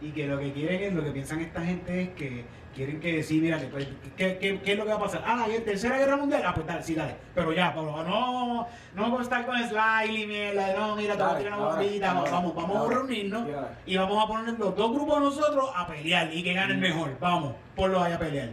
[0.00, 2.44] y que lo que quieren es, lo que piensan esta gente es que
[2.78, 5.20] quieren que sí, mira, que, pues, ¿qué, qué, qué es lo que va a pasar?
[5.26, 7.16] Ah, la tercera guerra mundial, ah, pues dale, sí, dale.
[7.34, 11.32] Pero ya, pero no, no vamos a estar con Sliley, mierda, no, mira, te voy
[11.32, 13.48] a tirar una bombita, vamos, vamos a reunirnos
[13.84, 16.78] y vamos a poner los dos grupos de nosotros a pelear y que gane el
[16.78, 18.50] mejor, vamos, ponlos ahí a pelear.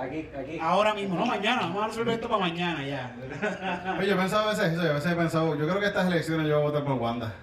[0.00, 0.58] Aquí, aquí.
[0.62, 3.12] Ahora mismo, no mañana, vamos a resolver esto para mañana ya.
[3.98, 5.86] Oye, yo he pensado a veces eso, yo a veces he pensado, yo creo que
[5.86, 7.34] estas elecciones yo voy a votar por Wanda.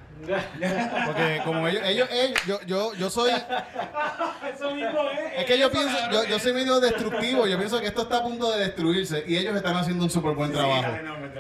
[1.06, 5.40] Porque como ellos, ellos, ellos yo, yo, yo soy, Eso mismo es.
[5.40, 8.24] es que yo pienso, yo, yo soy medio destructivo, yo pienso que esto está a
[8.24, 10.92] punto de destruirse y ellos están haciendo un súper buen trabajo.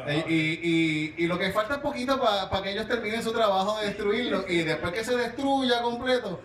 [0.08, 3.80] Eh, Y, y, y lo que falta es poquito para que ellos terminen su trabajo
[3.80, 6.40] de destruirlo y después que se destruya completo,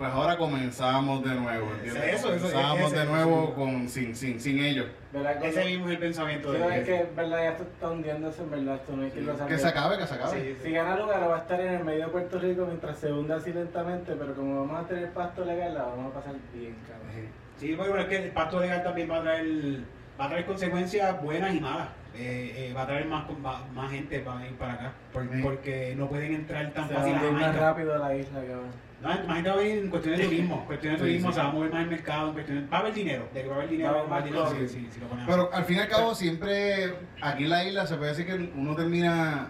[0.00, 2.04] pues ahora comenzamos de nuevo, ¿entiendes?
[2.14, 4.86] Eso, eso, comenzamos ese- de nuevo ese- con, sin, sin, sin ellos.
[5.12, 5.44] ¿Verdad?
[5.44, 8.50] Ese mismo es el pensamiento Sí, de es que, verdad, ya esto está hundiéndose, en
[8.50, 10.40] verdad, esto no hay que lo Que se acabe, que se acabe.
[10.40, 13.12] Sí, Si gana lugar va a estar en el medio de Puerto Rico mientras se
[13.12, 16.76] hunda así lentamente, pero como vamos a tener pasto legal, la vamos a pasar bien,
[16.88, 17.28] cabrón.
[17.58, 19.80] Sí, bueno, es que el pacto legal también va a traer,
[20.18, 21.88] va a traer consecuencias buenas y malas.
[22.16, 24.92] Eh, eh, va a traer más, más, más gente para ir para acá.
[25.12, 25.40] por- Sí.
[25.42, 28.89] Porque no pueden entrar tan Se va fácil más rápido a la isla, cabrón.
[29.02, 30.64] No, a venir en cuestión de turismo.
[30.66, 31.34] cuestión de Sí, turismo sí.
[31.34, 32.28] se va a mover más el mercado.
[32.28, 33.28] En cuestión de- va a haber dinero.
[33.32, 34.44] De que va a haber dinero, Va a haber más dinero.
[34.44, 34.58] cosas.
[34.58, 35.28] Sí, sí, sí, lo ponemos.
[35.30, 38.34] Pero al fin y al cabo siempre aquí en la isla se puede decir que
[38.54, 39.48] uno termina,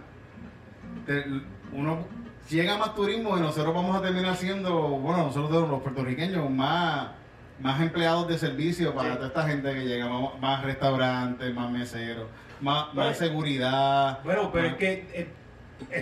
[1.06, 1.24] te-
[1.72, 2.06] uno
[2.48, 7.08] llega más turismo y nosotros vamos a terminar siendo, bueno, nosotros los puertorriqueños más,
[7.60, 9.14] más empleados de servicio para Sí.
[9.16, 12.26] toda esta gente que llega, más, más restaurantes, más meseros,
[12.60, 13.14] más, Bueno.
[13.14, 14.20] seguridad.
[14.24, 15.28] Bueno, pero más- es que eh,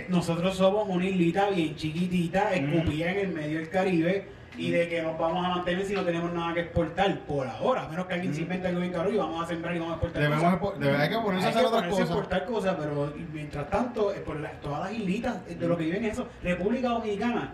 [0.09, 2.53] nosotros somos una islita bien chiquitita, Mm.
[2.73, 6.01] escupida en el medio del Caribe, y de que nos vamos a mantener si no
[6.03, 9.09] tenemos nada que exportar por ahora, a menos que alguien se invente algo bien caro
[9.09, 10.21] y vamos a sembrar y vamos a exportar.
[10.21, 10.59] Debemos, cosas.
[10.59, 11.99] expo- debe- hay que ponerse a hacer otras cosas.
[12.05, 15.85] exportar cosas, pero mientras tanto, eh, por la- todas las islitas eh, de lo que
[15.85, 17.53] viven eso, República Dominicana,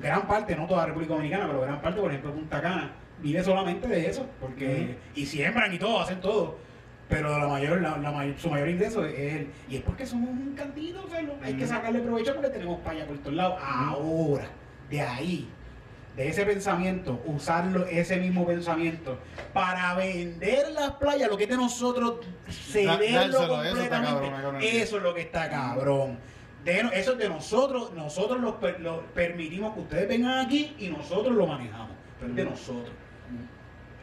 [0.00, 3.88] gran parte, no toda República Dominicana, pero gran parte, por ejemplo, Punta Cana, vive solamente
[3.88, 6.58] de eso, porque y siembran y todo, hacen todo.
[7.12, 9.48] Pero la mayor, la, la mayor- su mayor ingreso es él.
[9.68, 11.06] Y es porque somos un cantito.
[11.42, 13.58] Hay que sacarle provecho porque tenemos paya por todos lados.
[13.62, 14.46] Ahora,
[14.90, 15.48] de ahí,
[16.16, 19.18] de ese pensamiento, usarlo, ese mismo pensamiento,
[19.52, 22.20] para vender las playas, lo que es de nosotros,
[22.50, 23.90] cederlo eso completamente.
[24.14, 24.62] cabrón, cabrón.
[24.62, 26.18] Eso es lo que está cabrón.
[26.64, 30.88] De, eso es de nosotros, nosotros lo, per- lo permitimos que ustedes vengan aquí y
[30.88, 31.90] nosotros lo manejamos.
[32.20, 32.90] Pero es de nosotros.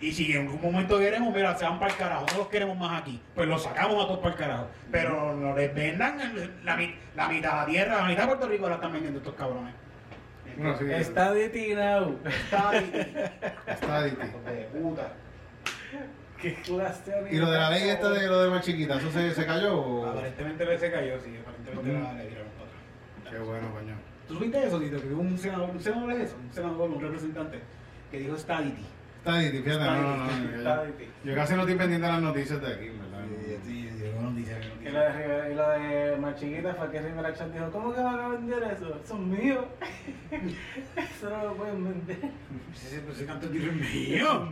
[0.01, 2.77] Y si en algún momento queremos, mira, se van para el carajo, no los queremos
[2.77, 4.67] más aquí, pues los sacamos a todos para el carajo.
[4.91, 6.77] Pero no les vendan en la,
[7.15, 9.73] la mitad de la tierra, la mitad de Puerto Rico la están vendiendo estos cabrones.
[10.79, 12.17] Sí, Está de now.
[12.25, 12.91] Está ahí,
[13.67, 14.27] está difícil.
[14.29, 15.13] hijos de puta.
[16.41, 19.12] ¿Qué clase de Y lo de la ley esta de lo de más chiquita, ¿eso
[19.12, 19.77] se, se cayó?
[19.77, 23.31] o- Aparentemente se cayó, sí, aparentemente la le tiraron para atrás.
[23.33, 23.95] Qué bueno, coño.
[24.27, 25.02] ¿Tú supiste eso, Tito?
[25.02, 27.60] Que hubo un senador, un senador es eso, un senador, un representante,
[28.12, 28.81] que dijo stadity.
[28.81, 30.85] Está difícil, fíjate, no, no, no.
[30.85, 31.09] Yo-.
[31.23, 33.25] Yo casi no estoy pendiente de las noticias de aquí, ¿verdad?
[33.65, 37.51] Sí, sí, no dice, Y lo de, y lo de Machiquita fue que Rivera Chat
[37.51, 38.99] dijo, ¿cómo que van a vender eso?
[39.03, 39.67] Eso es mío.
[40.31, 42.31] eso no lo pueden vender.
[42.73, 44.51] Ese, ese canto es mío.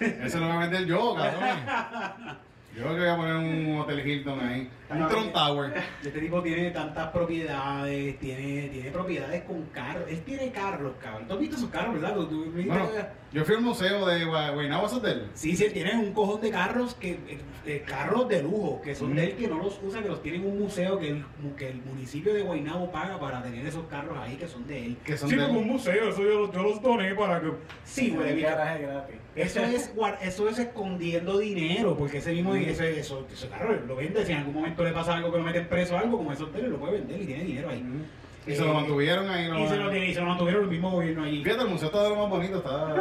[0.00, 2.38] Eso lo voy a vender yo, cabrón.
[2.74, 4.70] Yo creo que voy a poner un Hotel Hilton ahí.
[4.90, 5.74] Un Tron Tower.
[6.02, 10.04] Este tipo tiene tantas propiedades, tiene, tiene propiedades con carros.
[10.08, 11.26] Él tiene carros, cabrón.
[11.28, 12.14] ¿Tú has visto esos carros, verdad?
[12.14, 15.10] ¿Tú- tú viste Bueno, que- yo fui al museo de Gua- Guaynabo, ¿eso es de
[15.12, 15.26] él?
[15.34, 18.94] Sí, sí, él tiene un cojón de carros, que eh, eh, carros de lujo, que
[18.94, 19.16] son Mm.
[19.16, 21.24] de él, que no los usa, que los tiene en un museo que el,
[21.58, 24.96] que el municipio de Guaynabo paga para tener esos carros ahí que son de él.
[25.04, 25.50] Que son sí, de él.
[25.50, 27.48] un museo, eso yo, los- yo los doné para que...
[27.84, 29.16] Sí, güey, gratis.
[29.36, 32.56] Eso es, eso es escondiendo dinero, porque ese mismo, Mm.
[32.64, 35.44] ese, eso, ese carro lo vende, si en algún momento le pasa algo que lo
[35.44, 37.84] meten preso o algo, como esos hoteles lo puede vender y tiene dinero ahí.
[38.46, 39.44] Y se lo mantuvieron ahí.
[39.64, 41.44] Y se lo, tiene- y se lo mantuvieron el mismo gobierno allí.
[41.44, 42.58] Fíjate, el museo está de lo más bonito.
[42.58, 42.94] Está...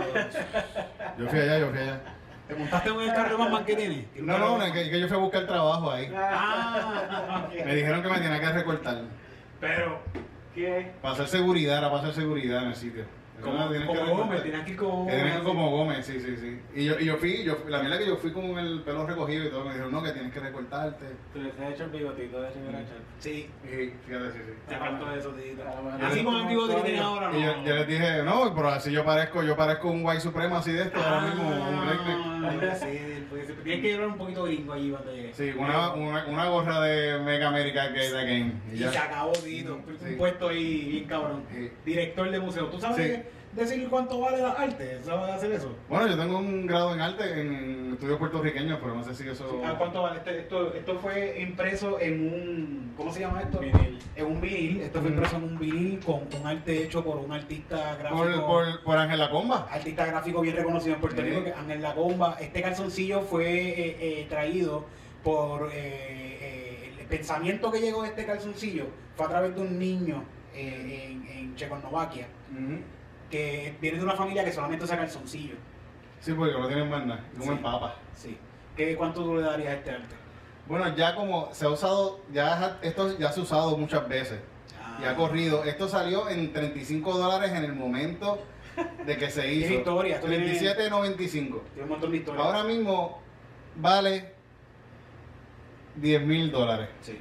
[1.17, 2.01] Yo fui allá, yo fui allá.
[2.47, 4.05] ¿Te montaste en el carro más que tiene?
[4.19, 6.09] No, no, no, que, que yo fui a buscar trabajo ahí.
[6.15, 7.65] Ah, ok.
[7.65, 9.01] Me dijeron que me tenía que recortar.
[9.59, 9.99] Pero,
[10.55, 10.91] ¿Qué?
[11.01, 13.05] Para hacer seguridad, era para hacer seguridad en el sitio.
[13.41, 14.17] Como, Ah, que como recortar.
[14.17, 15.39] Gómez, tenías que ir como Gómez.
[15.43, 16.59] como Gómez, sí, sí, sí.
[16.75, 19.45] Y yo, y yo fui, yo, la mierda que yo fui con el pelo recogido
[19.45, 21.05] y todo, me dijeron, no, que tienes que recortarte.
[21.33, 22.97] Tú les has hecho el bigotito de Rivera Chat.
[23.19, 23.67] Sí, Y
[24.07, 24.53] fíjate, sí, sí.
[24.67, 25.61] te faltó eso, Tito.
[25.63, 27.37] A lo mejor Así con el como bigote que tienes ahora, no.
[27.39, 30.57] Y yo, yo les dije, no, pero así yo parezco, yo parezco un white supremo
[30.57, 32.26] así de esto ahora mismo, un redneck.
[32.49, 35.31] Tienes que llevar un poquito gringo allí para que...
[35.33, 38.51] Sí, una, una, una gorra de Mega America Gay Game.
[38.71, 38.91] Y Y ya.
[38.91, 39.79] se acabó, Tito.
[39.99, 40.05] Sí.
[40.11, 41.43] Un puesto ahí bien cabrón.
[41.53, 41.71] Sí.
[41.85, 42.65] Director de museo.
[42.67, 43.21] ¿Tú sabes Sí.
[43.57, 44.99] Decir cuánto vale la arte?
[45.03, 45.75] ¿Sabes hacer eso?
[45.89, 49.61] Bueno, yo tengo un grado en arte en estudios puertorriqueños, pero no sé si eso...
[49.65, 50.17] ¿A cuánto vale?
[50.19, 52.93] Este- esto, esto fue impreso en un.
[52.95, 53.59] ¿Cómo se llama esto?
[53.59, 53.99] Vinil.
[54.15, 54.81] En un vinil.
[54.81, 58.23] Esto fue impreso en un vinil con un arte hecho por un artista gráfico.
[58.23, 59.67] Por, por, por Ángela Comba.
[59.71, 61.21] Artista gráfico bien reconocido en Puerto.
[61.21, 62.37] Rico, que Ángel Lacomba.
[62.39, 64.85] Este calzoncillo fue eh, eh, traído
[65.23, 65.69] por.
[65.73, 68.85] eh, eh, el pensamiento que llegó de este calzoncillo
[69.15, 72.27] fue a través de un niño en, en Checoslovaquia,
[73.29, 75.55] que viene de una familia que solamente usa calzoncillo.
[76.19, 77.49] Sí, porque no tienen más nada, como Sí.
[77.51, 77.95] en papa.
[78.15, 78.37] Sí.
[78.75, 80.15] ¿Qué, ¿Cuánto tú le darías a este arte?
[80.67, 84.39] Bueno, ya como se ha usado, ya esto ya se ha usado muchas veces.
[84.81, 85.63] Ah, y ha corrido.
[85.63, 88.43] Esto salió en 35 dólares en el momento
[89.05, 89.67] de que se hizo.
[89.67, 91.61] Tiene historia, esto tiene- 37.95.
[91.73, 92.45] Tiene un montón de historias.
[92.45, 93.21] Ahora mismo
[93.75, 94.33] vale
[95.95, 96.89] 10 mil dólares.
[97.01, 97.17] Sí.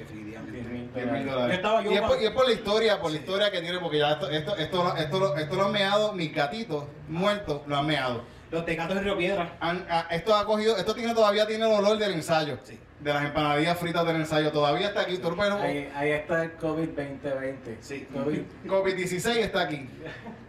[0.00, 0.52] Definitivamente.
[0.52, 1.32] 10 mil 10 mil dólares.
[1.32, 1.48] dólares.
[1.48, 3.50] Yo estaba yo y, es por, cuando- y es por la historia, por la historia
[3.50, 6.34] que tiene, porque ya esto, esto, esto, lo- esto, lo- esto lo han meado, mis
[6.34, 8.22] gatitos muertos lo han meado.
[8.50, 9.56] Los tecatos de Río Piedra.
[9.60, 12.58] Han- ah, esto ha cogido, esto tiene todavía tiene el olor del ensayo.
[12.64, 12.78] Sí.
[12.98, 14.50] De las empanadillas fritas del ensayo.
[14.52, 15.16] Todavía está aquí.
[15.18, 17.78] Tú, ahí está el COVID 2020.
[17.80, 18.06] Sí.
[18.12, 19.88] COVID COVID-16 está aquí.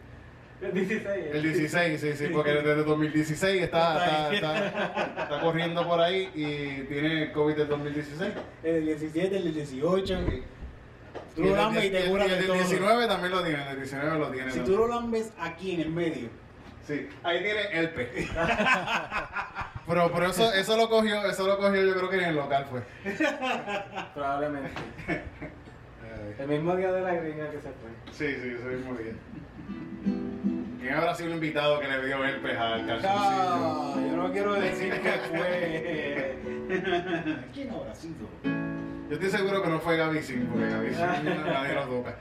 [0.62, 1.26] el 16.
[1.34, 6.30] El 16, sí, sí, porque desde 2016 está, Está está, está, está corriendo por ahí
[6.36, 8.34] y tiene el COVID del 2016.
[8.64, 10.20] El 17, el 18.
[11.36, 12.55] Tú Y el lo lambes y te curas el de del todo.
[12.55, 14.51] 19 también lo tiene, el del 19 lo tiene.
[14.51, 14.66] Si también.
[14.66, 16.30] tú lo lambes aquí en el medio.
[16.86, 18.09] Sí, ahí tiene el pe.
[19.88, 22.68] pero, pero eso, eso lo cogió, eso lo cogió yo creo que en el local
[22.70, 22.82] fue.
[24.14, 24.72] Probablemente.
[26.39, 27.91] El mismo día de la gringa que se fue.
[28.12, 29.14] Sí, sí, eso mismo día.
[30.91, 34.07] ¿Quién habrá sido el invitado que le dio herpes al calzoncillo?
[34.09, 36.35] yo no quiero decir que fue.
[37.53, 38.27] ¿Quién habrá sido?
[38.43, 42.17] Yo estoy seguro que no fue Gaby Sin, porque Gaby Sin nadie lo toca.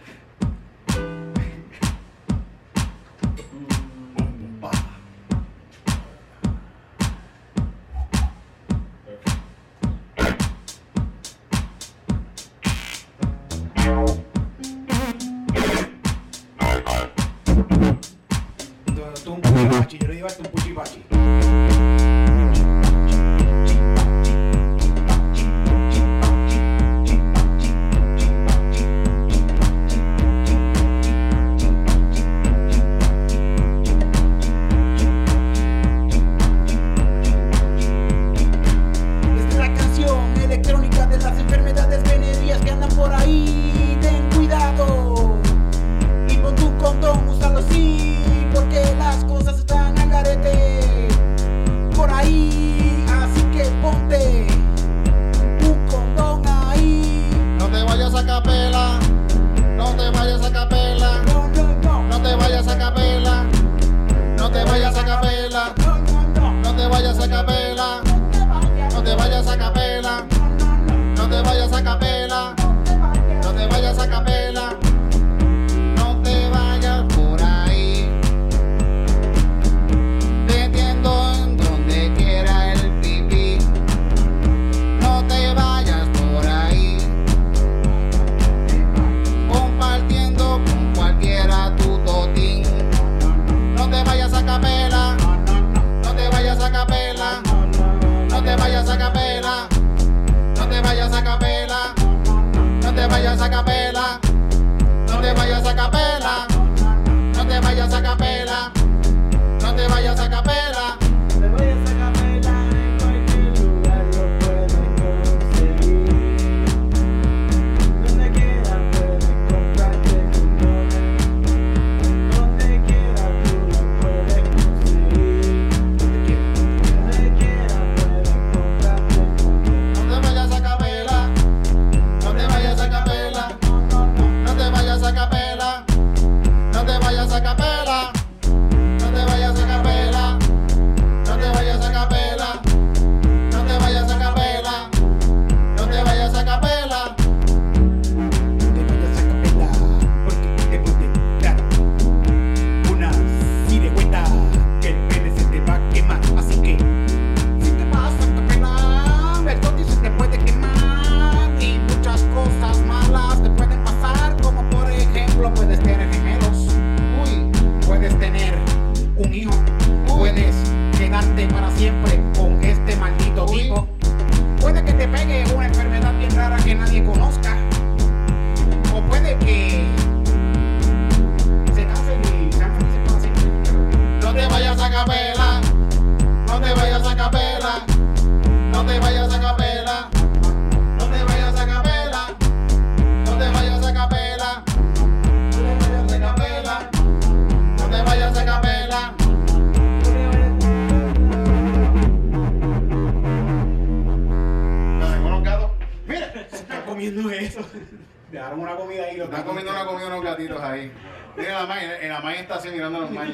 [211.37, 213.33] La May, en la May está así mirando a los May.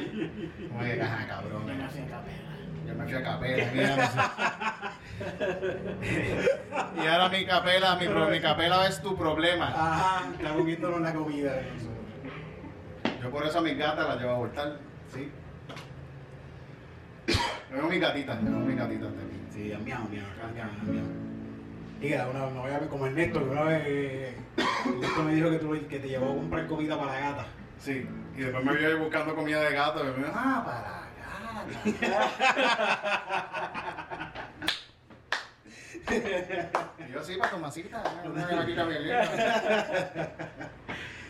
[0.68, 1.66] Como que cabrón.
[2.86, 3.70] Yo me fui a capela.
[3.74, 4.18] mira, no sé.
[7.02, 9.68] y ahora mi capela, mi, pro- mi capela es tu problema.
[9.68, 11.96] Ajá, está comiéndonos la comida de nosotros.
[13.22, 14.76] Yo por eso a mis gatas las llevo a voltar.
[15.12, 15.32] Sí.
[17.70, 19.46] Tengo mis gatitas, tengo mis gatitas también.
[19.50, 20.24] Sí, miau, miau,
[20.54, 21.25] miau, miau.
[22.00, 24.34] Que una, no voy a ver como Ernesto, que una vez eh,
[24.84, 27.46] Ernesto me dijo que, tú, que te llevó a comprar comida para la gata.
[27.78, 28.06] Sí.
[28.36, 30.04] Y después me vio ahí buscando comida de gato.
[30.04, 31.06] Y me dijo, ah, para gata.
[37.08, 38.02] y yo sí, para Tomasita.
[38.24, 40.30] Una gatita bien linda.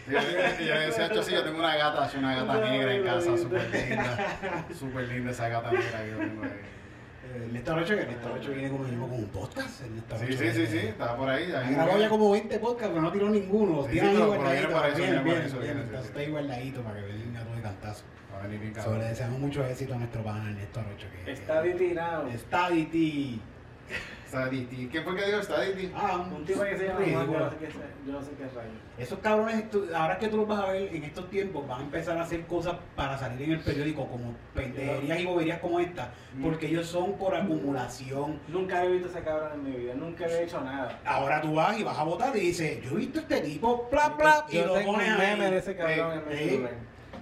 [0.09, 3.37] Y yo, yo decía, yo sí, yo tengo una gata, una gata negra en casa,
[3.37, 4.37] súper linda.
[4.77, 6.76] Súper linda esa gata negra que yo tengo ahí.
[7.37, 9.69] Eh, Ernesto Rocho, que Ernesto Rocho viene como, como un podcast.
[9.81, 11.53] Sí, Rocho sí, sí, viene- sí, estaba por ahí.
[11.53, 13.77] Ha ahí grabado ya como 20 podcasts, pero no tiró ninguno.
[13.77, 14.73] Los Sí, tiene sí, ahí guardaditos.
[14.73, 15.75] para eso, Bien, bien, eso, bien.
[15.75, 16.07] sí, Está sí.
[16.09, 18.05] está ahí guardadito para que venga todo de cantazo.
[18.35, 19.09] Va a venir bien So, le cabrón.
[19.09, 21.07] deseamos mucho éxito a nuestro pana Ernesto Rocho.
[21.25, 22.29] Que, Está tirado.
[22.37, 23.41] Stadity.
[24.31, 25.91] ¿Quién fue que dijo Staditi?
[25.95, 27.69] Ah, Un tipo que se llama Juan, yo no sé qué,
[28.07, 28.71] yo no sé qué rayo.
[28.99, 31.85] Esos cabrones, tú- ahora que tú los vas a ver en estos tiempos, van a
[31.85, 36.11] empezar a hacer cosas para salir en el periódico, como pendejerías y boberías como esta,
[36.35, 36.43] Mm.
[36.43, 38.41] porque ellos son por acumulación.
[38.49, 40.99] Nunca he visto ese cabrón en mi vida, nunca había hecho nada.
[41.05, 44.09] Ahora tú vas y vas a votar y dices, yo he visto este tipo, bla,
[44.11, 46.73] bla, y yo lo tengo un pones meme de ese cabrón en mi celular.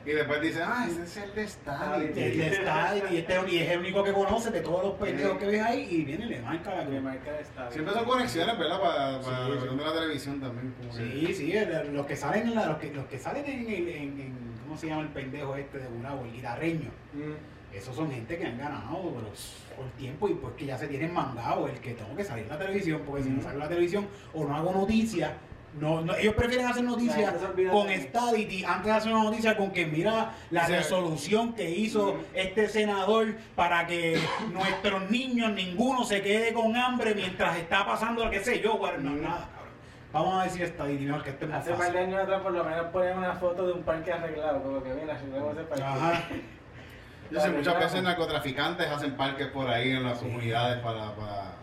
[0.07, 2.21] Y después dice, ah, ese es el de Staditi.
[2.21, 5.39] El de Stadity, y, este, y es el único que conoce de todos los pendejos
[5.39, 8.81] que ves ahí y viene y le marca la marca está Siempre son conexiones, ¿verdad?
[8.81, 10.75] Para, para Sí, la cuestión de la televisión también.
[10.79, 10.97] Como que-
[11.27, 13.89] Sí, sí, el- los que salen en la, los que, los que salen en, el-
[13.89, 16.25] en, en- ¿cómo se llama el pendejo este de Gurabo?
[16.25, 16.91] El guitarreño.
[17.15, 17.75] Mm.
[17.75, 19.33] Esos son gente que han ganado pero,
[19.77, 22.51] por tiempo y pues que ya se tienen mangado el que tengo que salir en
[22.51, 25.33] la televisión, porque si no salgo en la televisión o no hago noticias,
[25.81, 27.33] no, no- ellos prefieren hacer noticias
[27.71, 30.73] con Stadity antes de hacer una noticia con que mira la Sí.
[30.73, 34.19] resolución que hizo este senador para que
[34.53, 38.99] nuestros niños, ninguno se quede con hambre mientras está pasando lo que sé yo, bueno,
[38.99, 39.73] no, nada, cabrón.
[40.13, 41.93] Vamos a decir Stadity, mejor que este es más Hace par fácil.
[41.95, 44.95] de años atrás por lo menos ponían una foto de un parque arreglado, como que
[44.95, 45.85] mira, arreglamos ese parque.
[45.85, 46.23] Ajá.
[47.31, 50.27] Yo sé, muchas veces narcotraficantes hacen parques por ahí en las Sí.
[50.27, 51.55] comunidades para, para...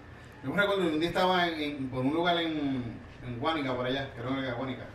[0.44, 3.86] Yo me recuerdo un día estaba en, en- por un lugar en, en Guánica, por
[3.86, 4.86] allá, creo que era Guánica.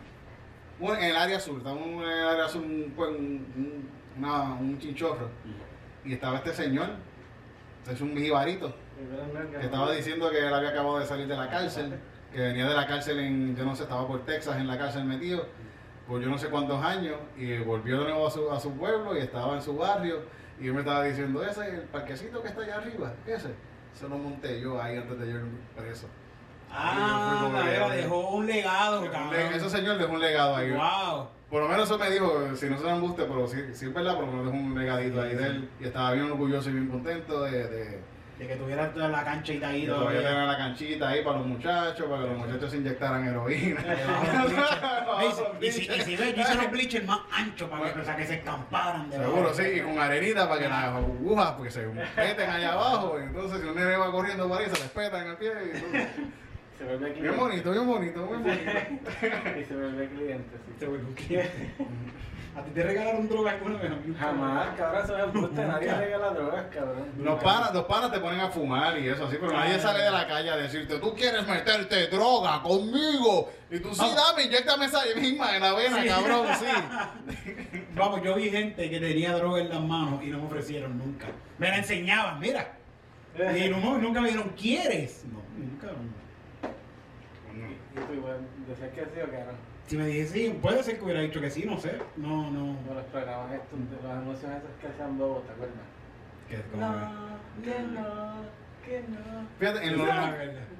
[0.79, 4.77] Un- En el área sur, estaba en el área un, pues, un, un- una- un
[4.79, 5.29] chinchorro.
[6.05, 6.89] Y estaba este señor,
[7.81, 8.73] este es un jibarito,
[9.59, 11.99] que estaba diciendo que él había acabado de salir de la cárcel,
[12.31, 15.05] que venía de la cárcel en, yo no sé, estaba por Texas en la cárcel
[15.05, 15.45] metido,
[16.07, 19.15] por yo no sé cuántos años, y volvió de nuevo a su, a su pueblo
[19.15, 20.21] y estaba en su barrio,
[20.59, 23.49] y él me estaba diciendo, ese, el parquecito que está allá arriba, ese,
[23.93, 25.39] se lo monté yo ahí antes de yo
[25.75, 26.07] preso.
[26.71, 29.31] Ah, la dejó un legado, cabrón.
[29.51, 30.71] le- Ese señor dejó un legado ahí.
[30.71, 31.27] Wow.
[31.49, 33.93] Por lo menos eso me dijo, si no se me embuste, pero sí, sí es
[33.93, 36.73] verdad, por lo menos dejó un legadito ahí de él, y estaba bien orgulloso y
[36.73, 37.67] bien contento de...
[37.69, 38.01] de
[38.37, 42.05] De que tuviera toda la que ahí todavía tenía la canchita ahí para los muchachos,
[42.09, 43.81] para que los muchachos se inyectaran heroína.
[45.61, 48.35] Y si, ves, yo hice los bleachers más anchos para que, o sea, que se
[48.35, 52.73] escamparan de Seguro, sí, y con arenita para que las agujas porque se meten allá
[52.73, 53.17] abajo.
[53.19, 55.51] entonces, si un nene va corriendo por ahí, se les peta en el pie.
[55.65, 56.07] Y entonces,
[56.77, 57.37] Se vuelve bien cliente.
[57.39, 59.11] bonito, bien bonito, bien bonito.
[59.59, 60.73] Y se vuelve cliente, sí.
[60.79, 61.73] Se vuelve un cliente.
[62.55, 63.91] ¿A ti te regalaron droga alguna vez?
[64.19, 67.05] Jamás, cabrón, eso me gusta, nadie regala drogas, cabrón.
[67.19, 70.09] Los panas, los panas te ponen a fumar y eso así, pero nadie sale de
[70.09, 73.51] la calle a decirte, tú quieres meterte droga conmigo.
[73.69, 76.07] Y tú, sí, dame, inyectame esa misma en la vena, Sí.
[76.07, 77.83] cabrón, sí.
[77.95, 81.27] Vamos, yo vi gente que tenía droga en las manos y no me ofrecieron nunca.
[81.59, 82.73] Me la enseñaban, mira.
[83.35, 85.25] Y nunca me dijeron, ¿quieres?
[85.31, 85.89] No, nunca.
[88.67, 89.77] Decías que sí o que no.
[89.87, 91.93] Si me dije sí, puede ser que hubiera dicho que sí, no sé.
[92.17, 92.75] No, no.
[92.77, 95.77] Como los programas estos, las emociones esas que hacían bobos, ¿te acuerdas?
[96.49, 96.93] Que como
[97.63, 98.33] que- que no,
[98.85, 99.47] que no.
[99.59, 100.09] Fíjate, en los,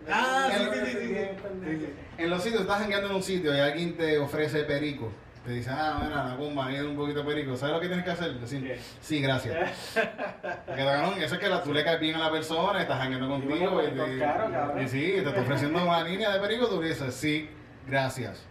[0.10, 1.94] Ah, sí, En- sí, sí, sí, sí.
[2.18, 5.12] en los sitios, estás jangueando en un sitio y alguien te ofrece perico.
[5.48, 7.56] Te dice, ah, mira, la bomba, hay un poquito perico.
[7.56, 8.34] ¿Sabes lo que tienes que hacer?
[8.34, 8.78] Decir, ¿Qué?
[9.00, 9.56] sí, gracias.
[10.66, 13.30] Porque cabrón, eso es que la, tú le caes bien a la persona, estás jangueando
[13.30, 17.16] contigo y, te- caro, y sí, te está ofreciendo una línea de perico, tú dices,
[17.16, 17.50] sí,
[17.88, 18.44] gracias.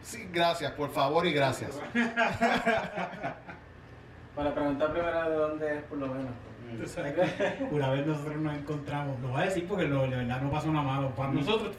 [0.00, 1.80] Sí, gracias, por favor y gracias.
[4.36, 6.30] Para preguntar primero de dónde es, por lo menos.
[7.70, 10.72] Una vez nosotros nos encontramos, lo voy a decir porque lo, de verdad no pasó
[10.72, 11.14] nada malo.
[11.14, 11.76] Para nosotros,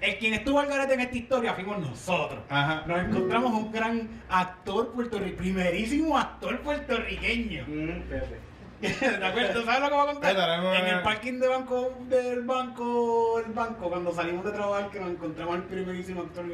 [0.00, 2.40] el quien estuvo al garete en esta historia fuimos nosotros.
[2.48, 2.84] Ajá.
[2.86, 7.62] Nos encontramos a un gran actor puertorriqueño, primerísimo actor puertorriqueño.
[7.62, 8.50] Espérate.
[8.80, 9.62] ¿De acuerdo?
[9.64, 10.74] ¿Sabes lo que voy a contar?
[10.74, 15.10] En el parking de banco, del banco, el banco, cuando salimos de trabajar, que nos
[15.10, 16.44] encontramos al primerísimo actor.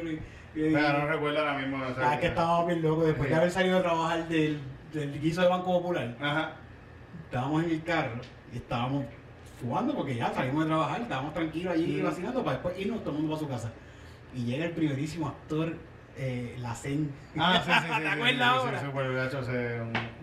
[0.53, 1.77] Pero no recuerdo ahora mismo.
[2.01, 4.59] ah, que estábamos bien locos después de haber salido de trabajar del,
[4.91, 6.15] del guiso de Banco Popular.
[6.19, 6.55] Ajá.
[7.25, 8.21] Estábamos en el carro
[8.53, 9.05] y estábamos
[9.59, 13.21] fumando porque ya salimos de trabajar, estábamos tranquilos allí vacilando para después irnos todo el
[13.21, 13.73] mundo para su casa.
[14.35, 15.75] Y llega el primerísimo actor,
[16.17, 17.11] eh, Lacen.
[17.37, 18.01] Ah, sí, sí, sí.
[18.01, 18.79] ¿Te acuerdas ahora?
[18.79, 18.85] Sí,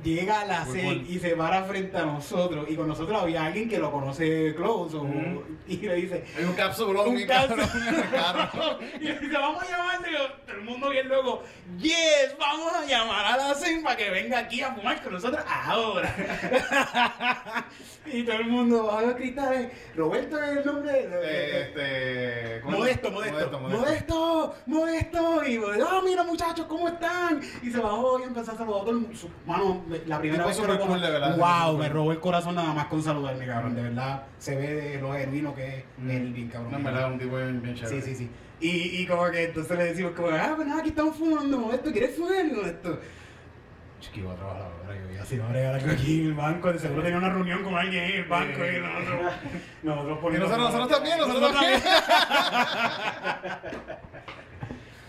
[0.05, 1.11] Llega la Muy CEN cool.
[1.11, 4.97] y se para frente a nosotros y con nosotros había alguien que lo conoce close
[4.97, 7.69] o- y le dice Hay un capsulón, Un capsulón.
[9.01, 10.09] y le dice vamos a llamarle
[10.47, 11.43] todo el mundo bien luego
[11.79, 15.43] yes vamos a llamar a la CEN para que venga aquí a fumar con nosotros
[15.49, 16.15] ahora
[18.07, 23.09] y todo el mundo bajo los cristales Roberto es el nombre Eh, este, ¿cómo Modesto,
[23.09, 23.15] es?
[23.33, 27.41] modesto, modesto, modesto, y ah, mira muchachos, ¿cómo están?
[27.63, 29.19] Y se bajó y empezó a saludar a todo el mundo.
[29.47, 31.03] Mano, la primera vez que lo conocí,
[31.39, 35.01] wow, me robó el corazón nada más con saludarme, cabrón, de verdad, se ve de
[35.01, 36.73] lo genuino que es él, bien cabrón.
[36.73, 38.03] No, en verdad, un tipo bien, bien chévere.
[38.03, 38.31] Sí, sí, sí.
[38.61, 41.91] Y, y como que entonces le decimos como, ah, pues nada, aquí estamos fumando, Modesto,
[41.93, 42.45] ¿quieres fumar?
[42.53, 43.01] Modesto.
[44.15, 46.73] Yo iba a trabajar ahora, yo iba así, no bregar algo aquí en el banco,
[46.73, 49.33] de seguro tenía una reunión con alguien en el banco y nosotros,
[49.83, 51.81] nosotros Y poniendo- nosotros, nosotros también, nosotros también.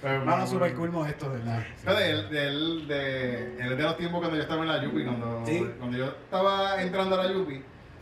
[0.05, 1.63] Mano, super cool Modesto, de verdad.
[1.87, 5.03] Él, de, él, de, él es de los tiempos cuando yo estaba en la Yupi,
[5.03, 5.67] cuando, Sí.
[5.79, 7.55] cuando yo estaba entrando a la Yupi,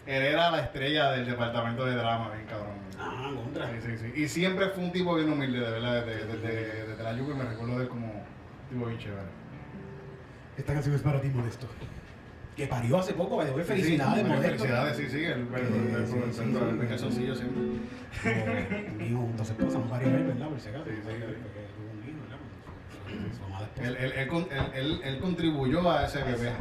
[0.06, 2.74] él era la estrella del departamento de drama, bien cabrón.
[3.00, 3.70] Ah, contra.
[3.72, 4.22] Sí, sí, sí.
[4.22, 7.44] Y siempre fue un tipo bien humilde, de verdad, desde, desde, desde la Yupi me
[7.46, 8.12] recuerdo de él como
[8.70, 9.22] tipo bien chévere.
[10.58, 11.68] Esta canción es para ti, Modesto.
[12.56, 14.48] Que parió hace poco, me doy felicidades, sí, Modesto.
[14.58, 16.32] Felicidades, sí, sí, el, el, el, Eh, el, sí, sí,
[17.10, 17.36] sí.
[17.36, 18.92] siempre.
[18.94, 20.50] Un hijo, dos esposas, no parió él, ¿verdad?
[20.50, 20.86] Por si acaso.
[20.86, 21.08] Sí, sí, sí.
[21.10, 22.38] Porque tuvo un hijo, ¿verdad?
[22.38, 23.03] Su- su mamá después.
[23.82, 26.52] Él, él, él, con- él, él, él contribuyó a ese bebé.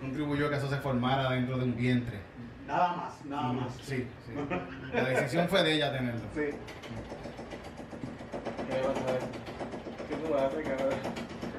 [0.00, 2.18] contribuyó a que eso se formara dentro de un vientre.
[2.66, 3.74] Nada más, nada más.
[3.82, 4.32] Sí, sí.
[4.94, 6.20] La decisión fue de ella tenerlo.
[6.34, 6.40] Sí.
[8.70, 9.20] ¿Qué vas a hacer?
[10.08, 10.98] ¿Qué tú vas a hacer, cabrón?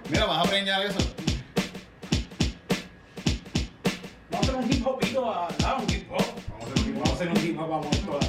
[0.10, 1.00] Mira, vas a preñar eso.
[4.32, 5.48] Vamos a hacer un hip hopito a.
[5.66, 6.24] Ah, un hip hop.
[6.50, 8.20] Vamos a hacer un Vamos a hacer un hip hop, vamos a toda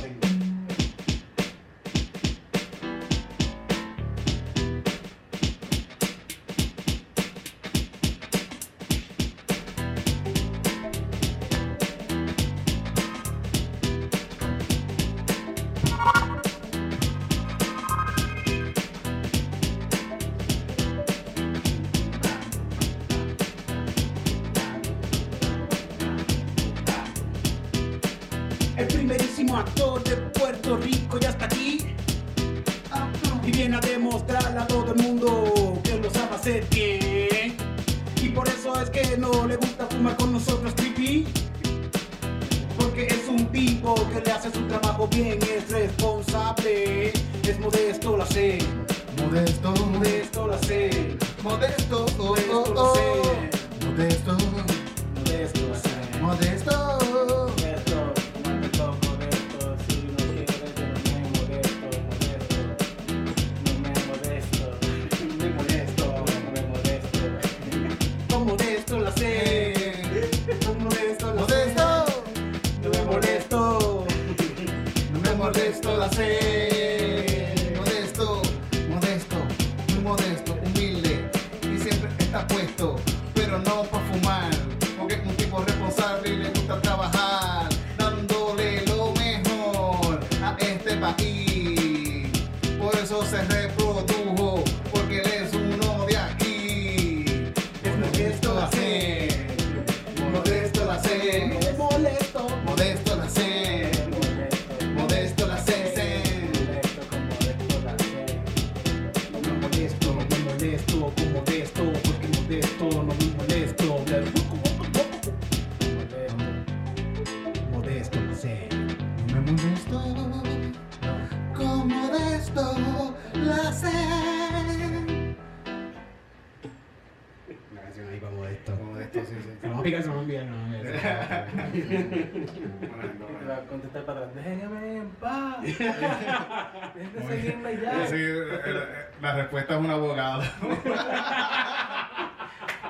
[137.28, 138.06] seguirme ya.
[138.06, 140.42] Sí, eh, la respuesta es un abogado.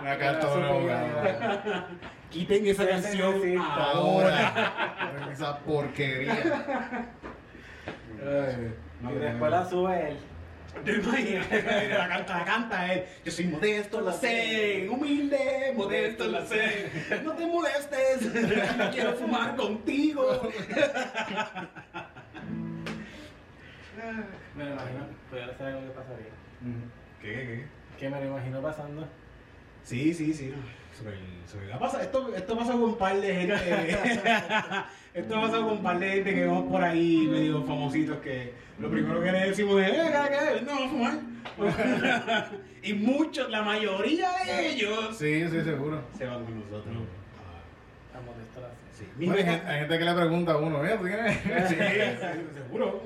[0.00, 1.06] Una carta de un abogado.
[2.30, 3.34] Quiten esa canción
[3.70, 4.48] ahora.
[4.48, 5.30] Ahora.
[5.32, 7.06] Esa porquería.
[9.02, 10.18] Y después la sube él.
[10.84, 11.46] ¿Te imaginas?
[11.90, 13.04] La canta, la canta él.
[13.24, 14.88] Yo soy modesto, la sé.
[14.90, 16.90] Humilde, modesto, la sé.
[17.22, 18.22] No te molestes.
[18.76, 20.50] No quiero fumar contigo.
[24.56, 26.32] Me lo imagino, pues ahora sabes lo que pasaría.
[27.20, 27.66] ¿Qué, qué, qué?
[27.98, 29.06] Que me lo imagino pasando.
[29.82, 30.52] Sí, sí, sí.
[32.00, 33.54] Esto, esto pasa con un par de gente.
[35.14, 38.90] esto pasa con un par de gente que vamos por ahí medio famositos que lo
[38.90, 40.64] primero que le decimos es, eh, ¿qué, qué?
[40.64, 42.50] No, vamos a fumar.
[42.82, 46.02] y muchos, la mayoría de ellos Sí, sí, seguro.
[46.16, 46.94] se van con nosotros.
[48.14, 49.04] A molestar así.
[49.04, 50.96] Sí, Bueno, hay, gente, hay gente que le pregunta a uno, ¿eh?
[50.98, 51.38] ¿Tú tienes?
[51.68, 51.76] Sí,
[52.54, 53.02] seguro.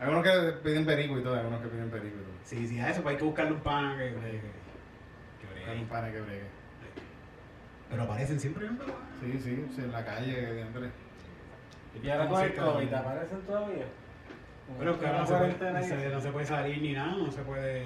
[0.00, 2.34] Hay algunos que piden perico y todo, hay algunos que piden perico y todo.
[2.42, 5.70] Sí, sí, a eso pues hay que buscarle un pan que, que, que bregue.
[5.70, 6.46] Hay un pana que bregue.
[7.90, 8.94] Pero aparecen siempre verdad.
[9.20, 10.92] Sí, sí, sí, en la calle de Andrés.
[12.02, 13.84] Y ahora con el COVID, ¿aparecen todavía?
[14.78, 17.30] Pero que ahora no se, puede, no, se, no se puede salir ni nada, no
[17.30, 17.84] se puede.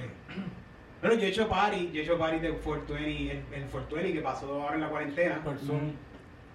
[1.01, 4.21] Pero yo he hecho party, yo he hecho party de 420, el, el 420 que
[4.21, 5.43] pasó ahora en la cuarentena.
[5.43, 5.95] Por Zoom.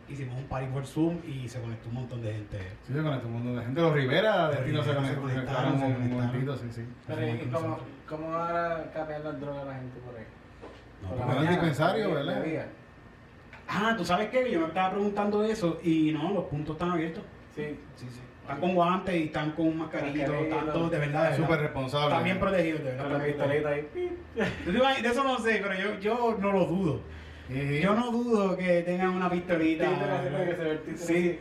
[0.09, 2.57] Hicimos un party por Zoom y se conectó un montón de gente.
[2.87, 3.81] Sí, se conectó un montón de gente.
[3.81, 6.85] Los Rivera, destino se Rivera se conectaron, se conectaron, un sí, sí.
[7.05, 10.25] Pero ¿y cómo, cómo ahora capean las drogas a la gente por ahí?
[11.03, 12.43] No, Por porque van dispensario, ¿verdad?
[13.67, 14.51] Ah, ¿tú sabes qué?
[14.51, 17.23] Yo me estaba preguntando eso y no, los puntos están abiertos.
[17.55, 17.77] Sí.
[17.95, 18.19] Sí, sí.
[18.41, 20.55] Están con guantes y están con mascarito, Mascarito.
[20.55, 21.35] están todos de verdad.
[21.37, 22.07] Súper responsable.
[22.07, 23.19] Están bien protegidos, de Con verdad.
[23.19, 25.01] la pistolita ahí.
[25.03, 27.01] De eso no sé, pero yo, yo no lo dudo.
[27.49, 29.85] Yo no dudo que tengan una pistolita.
[29.85, 31.39] El Sí.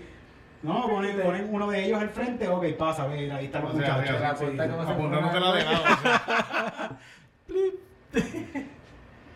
[0.62, 3.78] No, ponen, ponen uno de ellos al frente, ok, pasa, ve, ahí están los O
[3.78, 4.16] sea, muchachos.
[4.16, 4.70] mira, Sí, apunta sí.
[4.70, 5.84] como se- Apuntándosela de lado.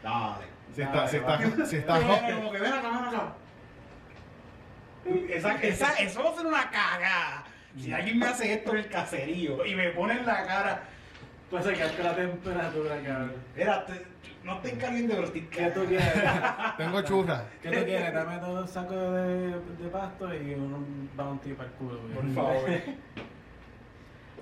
[0.03, 0.45] Dale.
[0.75, 3.33] Si está, si está, si está como que ven acá, ven acá.
[5.35, 7.45] Esa, esa, eso va a ser una cagada.
[7.79, 10.83] Si alguien me hace esto en el caserío y me pone en la cara,
[11.51, 13.33] Para sacarte la temperatura, cabrón.
[13.57, 13.87] mira,
[14.45, 16.12] no estoy caliente, pero estoy ¿Qué tú quieres?
[16.76, 17.45] Tengo churra.
[17.61, 18.12] ¿Qué tú quieres?
[18.14, 22.01] Dame dos sacos de, de pasto y un bounty para el culo.
[22.01, 22.14] güey.
[22.14, 22.70] Por favor.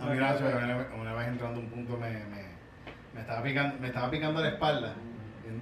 [0.01, 2.45] A mí, Nacho, una, una vez entrando a un punto me, me,
[3.15, 4.95] me, estaba picando, me estaba picando la espalda.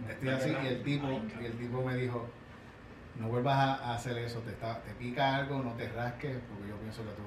[0.08, 1.08] Estoy así y el tipo,
[1.40, 2.28] y el tipo me dijo,
[3.16, 6.68] no vuelvas a, a hacer eso, te, está, te pica algo, no te rasques, porque
[6.68, 7.22] yo pienso que tú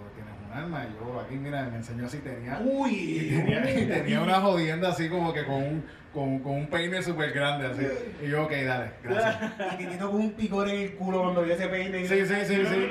[0.54, 4.90] Y yo aquí, mira, me enseñó así, tenía, y Uy, tenía, y tenía una jodienda
[4.90, 7.88] así como que con un, con, con un peine súper grande así.
[8.26, 9.54] Y yo, ok, dale, gracias.
[9.74, 12.06] Y Titito con un picor en el culo cuando vio ese peine.
[12.08, 12.90] Sí, sí, sí, sí.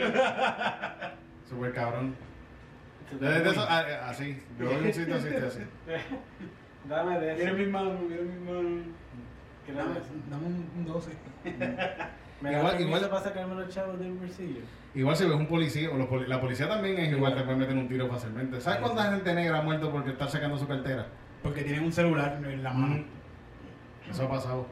[1.49, 2.15] Súper cabrón.
[3.21, 5.61] Yo desde eso, a- a- así, yo en un sitio así, así.
[6.89, 7.57] Dame de Mira eso.
[7.59, 8.83] mi mano, mira mi mano.
[9.67, 9.97] ¿Qué dame?
[10.31, 11.11] Dame un 12.
[12.41, 14.61] ¿Me Igual- igual- para sacarme los chavos del bolsillo?
[14.95, 17.59] Igual si ves un policía, o los poli- la policía también es igual, te pueden
[17.61, 18.61] meter un tiro fácilmente.
[18.61, 21.07] ¿Sabes cuánta gente negra ha muerto porque está sacando su cartera?
[21.43, 23.05] Porque tienen un celular en la mano.
[24.11, 24.67] Eso ha pasado.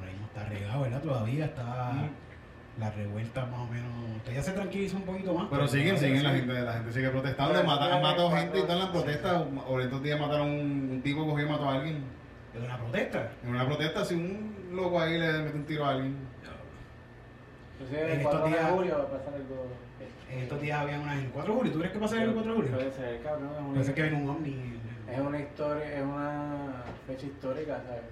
[0.00, 1.02] Bueno, está regado, ¿verdad?
[1.02, 2.80] Todavía está Mm.
[2.80, 3.92] la revuelta más o menos.
[4.32, 5.48] Ya se tranquiliza un poquito más.
[5.50, 8.82] Pero siguen, siguen, la gente, la gente sigue protestando, han matado gente y están en
[8.82, 9.42] las protestas.
[9.66, 12.04] Ahora estos días mataron un, un tipo cogió y mató a alguien.
[12.54, 13.30] De una protesta.
[13.42, 16.16] En una protesta, si un loco ahí le mete un tiro a alguien.
[17.80, 19.66] Inclusive En el estos 4 de días- julio va a pasar algo.
[20.30, 21.72] En estos días había una en 4 de julio.
[21.72, 22.72] ¿Tú crees que va a ser el 4 de julio?
[22.74, 23.50] Puede ser, cabrón.
[23.54, 24.80] es una- Parece que ven un ovni.
[25.10, 28.02] Es una historia, es una fecha histórica, ¿sabes?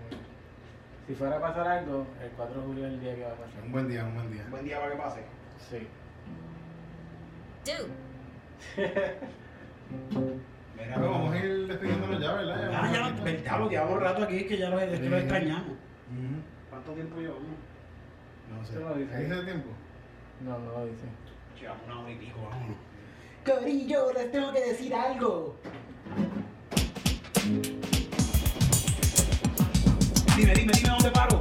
[1.07, 3.35] Si fuera a pasar algo, el 4 de julio es el día que va a
[3.37, 3.63] pasar.
[3.65, 4.45] un buen día, un buen día.
[4.51, 5.21] Buen día para que pase.
[5.71, 5.87] Sí.
[7.65, 7.91] Dude,
[10.77, 12.71] Mira, vamos a ir despidiéndonos ya, ¿verdad?
[12.73, 15.73] Ah, ya, un ya lo rato aquí, que ya lo, lo extrañamos.
[16.69, 17.43] ¿Cuánto tiempo llevamos?
[18.51, 18.79] No sé.
[18.81, 19.15] No dice.
[19.15, 19.69] ¿Ahí dice el tiempo?
[20.41, 21.05] No, no lo dice.
[21.61, 22.77] Llevamos una hora y pico, vámonos.
[23.45, 25.57] Corillo, les tengo que decir algo.
[30.37, 31.41] Dime, dime, dime dónde paro.